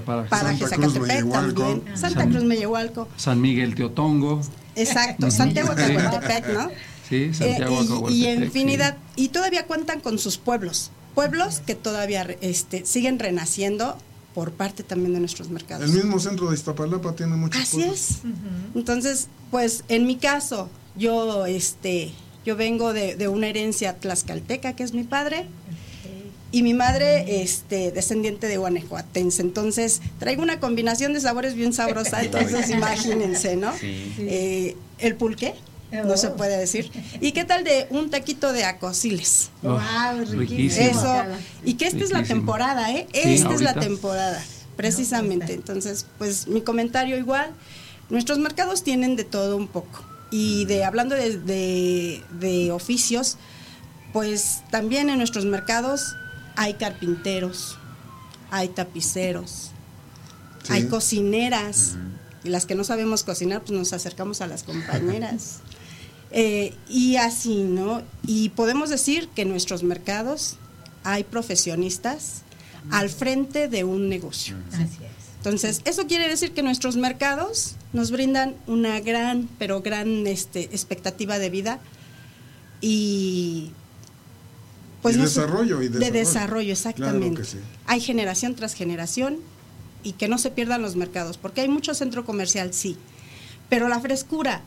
[0.07, 1.63] Para- Paraje Santa Cruz, Zacatepec Mellehualco.
[1.63, 1.97] también.
[1.99, 3.09] Santa San- Cruz Meyehualco.
[3.17, 4.41] San Miguel Teotongo.
[4.75, 5.31] Exacto.
[5.31, 5.75] Santiago.
[5.75, 6.71] Tehuantepec, ¿no?
[7.09, 8.97] Sí, Santiago Eh, y- y, infinidad.
[9.17, 10.91] Y todavía cuentan con sus pueblos.
[11.15, 13.97] Pueblos que todavía este, siguen renaciendo
[14.35, 15.85] por parte también de nuestros mercados.
[15.91, 17.99] El mismo centro de Iztapalapa tiene muchos Así pueblos.
[18.11, 18.19] es.
[18.75, 22.13] Entonces, pues en mi caso, yo este
[22.45, 25.47] yo vengo de, de una herencia tlaxcalteca, que es mi padre,
[26.51, 29.43] y mi madre, este, descendiente de guanajuatense.
[29.43, 33.77] Entonces, traigo una combinación de sabores bien sabrosa, entonces imagínense, ¿no?
[33.77, 34.15] Sí.
[34.19, 35.55] Eh, el pulque,
[35.93, 36.91] no se puede decir.
[37.21, 39.51] ¿Y qué tal de un taquito de acosiles?
[39.63, 40.87] Oh, Wow, riquísimo.
[40.87, 41.25] Eso,
[41.65, 43.07] y que esta es la temporada, ¿eh?
[43.13, 44.43] Sí, esta es la temporada,
[44.77, 45.53] precisamente.
[45.53, 47.51] Entonces, pues mi comentario igual,
[48.09, 50.08] nuestros mercados tienen de todo un poco.
[50.31, 53.37] Y de hablando de, de- de oficios,
[54.13, 56.15] pues también en nuestros mercados
[56.57, 57.79] hay carpinteros,
[58.51, 59.71] hay tapiceros,
[60.65, 60.73] Sí.
[60.75, 61.97] hay cocineras.
[62.45, 65.61] Y las que no sabemos cocinar, pues nos acercamos a las compañeras.
[66.31, 68.03] Eh, y así, ¿no?
[68.23, 70.57] Y podemos decir que en nuestros mercados
[71.03, 72.43] hay profesionistas
[72.91, 74.55] al frente de un negocio.
[75.49, 81.39] Entonces, eso quiere decir que nuestros mercados nos brindan una gran, pero gran este, expectativa
[81.39, 81.81] de vida
[82.81, 83.71] y
[85.03, 86.73] pues Y no sé, desarrollo, y de desarrollo.
[86.73, 87.29] exactamente.
[87.29, 87.59] Claro que sí.
[87.87, 89.39] Hay generación tras generación
[90.03, 92.97] y que no se pierdan los mercados, porque hay mucho centro comercial, sí,
[93.69, 94.63] pero la frescura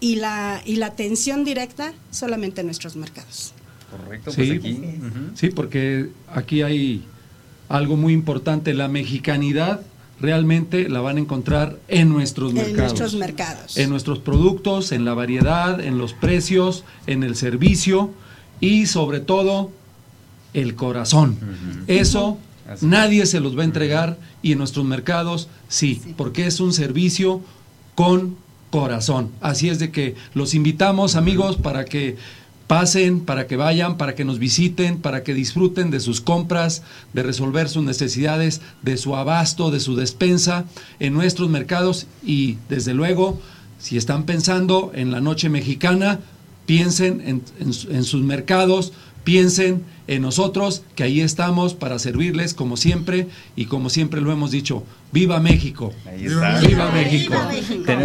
[0.00, 3.52] y la, y la atención directa solamente en nuestros mercados.
[3.90, 4.74] Correcto, Sí, pues
[5.34, 7.04] sí, porque aquí hay
[7.68, 9.80] algo muy importante, la mexicanidad
[10.20, 12.78] realmente la van a encontrar en nuestros En mercados.
[12.78, 13.76] nuestros mercados.
[13.76, 18.10] En nuestros productos, en la variedad, en los precios, en el servicio
[18.60, 19.70] y sobre todo
[20.54, 21.38] el corazón.
[21.86, 22.38] Eso
[22.80, 27.42] nadie se los va a entregar y en nuestros mercados sí, porque es un servicio
[27.94, 28.36] con
[28.70, 29.30] corazón.
[29.40, 32.16] Así es de que los invitamos amigos para que
[32.66, 37.22] pasen, para que vayan, para que nos visiten, para que disfruten de sus compras, de
[37.22, 40.64] resolver sus necesidades, de su abasto, de su despensa
[40.98, 42.06] en nuestros mercados.
[42.24, 43.40] Y desde luego,
[43.78, 46.20] si están pensando en la noche mexicana,
[46.66, 48.92] piensen en, en su- en sus mercados,
[49.22, 54.50] piensen en nosotros, que ahí estamos para servirles como siempre y como siempre lo hemos
[54.52, 55.94] dicho, ¡Viva México!
[56.06, 56.60] Ahí está.
[56.60, 57.34] ¡Viva México!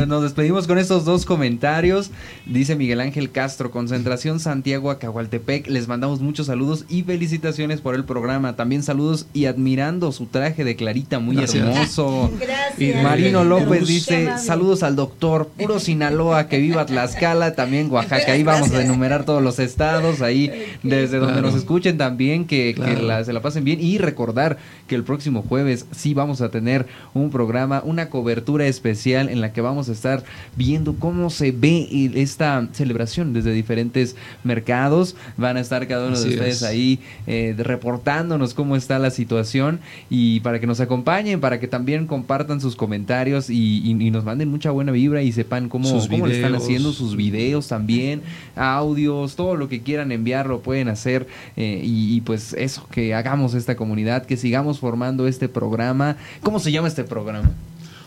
[0.07, 2.09] Nos despedimos con estos dos comentarios.
[2.45, 5.67] Dice Miguel Ángel Castro, concentración Santiago Acahualtepec.
[5.67, 8.55] Les mandamos muchos saludos y felicitaciones por el programa.
[8.55, 11.63] También saludos y admirando su traje de Clarita, muy Gracias.
[11.67, 12.31] hermoso.
[12.39, 13.03] Gracias.
[13.03, 18.31] Marino López dice, saludos al doctor, puro Sinaloa, que viva Tlaxcala, también Oaxaca.
[18.31, 20.49] Ahí vamos a enumerar todos los estados, ahí
[20.83, 21.47] desde donde Claro.
[21.51, 23.81] nos escuchen también, que, que la- se la pasen bien.
[23.81, 29.29] Y recordar que el próximo jueves sí vamos a tener un programa, una cobertura especial
[29.29, 30.23] en la que vamos a estar
[30.55, 35.15] viendo cómo se ve esta celebración desde diferentes mercados.
[35.37, 36.63] Van a estar cada uno Así de ustedes es.
[36.63, 39.79] ahí eh, reportándonos cómo está la situación
[40.09, 44.23] y para que nos acompañen, para que también compartan sus comentarios y, y- y nos
[44.23, 48.21] manden mucha buena vibra y sepan cómo, Sus cómo le están haciendo sus videos también,
[48.55, 51.27] audios, todo lo que quieran enviar lo pueden hacer
[51.57, 56.17] eh, y, y pues eso, que hagamos esta comunidad, que sigamos formando este programa.
[56.41, 57.51] ¿Cómo se llama este programa?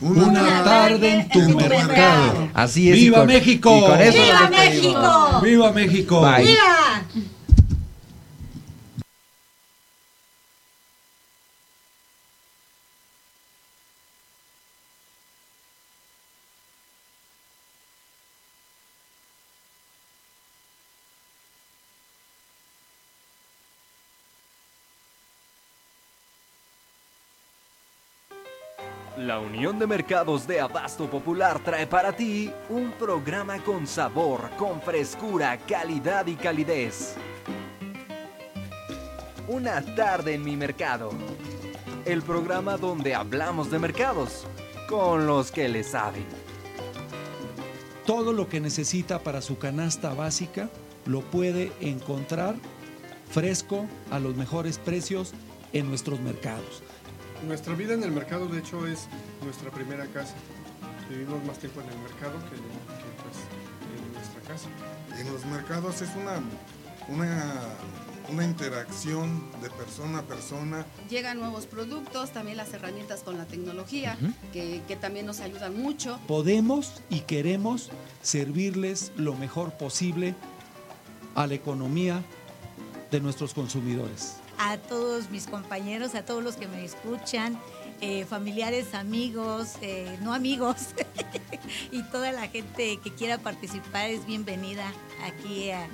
[0.01, 2.49] Una tarde en tu mercado.
[2.53, 2.99] Así es.
[2.99, 3.79] y ¡Viva con- México!
[3.79, 4.51] y con eso ¡Viva.
[4.51, 5.41] México!
[5.43, 6.21] ¡Viva México!
[6.21, 6.45] Bye.
[6.45, 7.03] ¡Viva!
[29.35, 34.81] La Unión de Mercados de Abasto Popular trae para ti un programa con sabor, con
[34.81, 37.17] frescura, calidad y calidez.
[39.49, 41.11] Una tarde en mi mercado.
[42.05, 44.47] El programa donde hablamos de mercados
[44.89, 46.27] con los que le saben.
[48.07, 50.71] Todo lo que necesita para su canasta básica
[51.07, 52.55] lo puede encontrar
[53.33, 55.33] fresco a los mejores precios
[55.73, 56.85] en nuestros mercados.
[57.43, 59.07] Nuestra vida en el mercado, de hecho, es
[59.43, 60.35] nuestra primera casa.
[61.11, 63.37] Vivimos más tiempo en el mercado que, que, pues,
[64.07, 64.69] en nuestra casa.
[65.19, 66.41] En los mercados es una,
[67.09, 67.55] una,
[68.31, 70.87] una interacción de persona a persona.
[71.11, 74.17] Llegan nuevos productos, también las herramientas con la tecnología,
[74.53, 76.19] que, que también nos ayudan mucho.
[76.27, 77.91] Podemos y queremos
[78.23, 80.35] servirles lo mejor posible
[81.35, 82.23] a la economía
[83.11, 84.37] de nuestros consumidores.
[84.59, 87.59] A todos mis compañeros, a todos los que me escuchan,
[88.01, 90.89] eh, familiares, amigos, eh, no amigos,
[91.91, 94.93] y toda la gente que quiera participar es bienvenida
[95.25, 95.87] aquí a,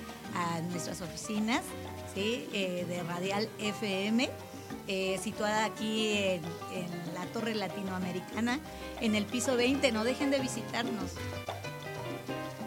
[0.71, 1.63] nuestras oficinas.
[2.17, 4.29] Eh, de Radial FM.
[5.23, 6.43] situada aquí en
[7.15, 8.59] la Torre Latinoamericana,
[9.01, 9.91] en el piso 20.
[9.93, 11.13] No dejen de visitarnos.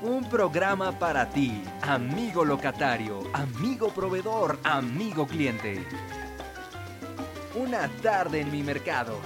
[0.04, 5.82] Un programa para ti, amigo locatario, amigo proveedor, amigo cliente.
[7.56, 9.18] Una tarde en mi mercado.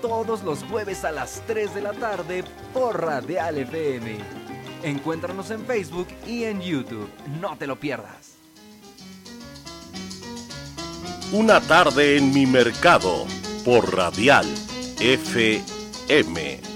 [0.00, 4.16] Todos los jueves a las 3 de la tarde por Radial FM.
[4.82, 7.10] Encuéntranos en Facebook y en YouTube.
[7.38, 8.38] No te lo pierdas.
[11.32, 13.26] Una tarde en mi mercado
[13.62, 14.46] por Radial
[15.00, 16.75] FM.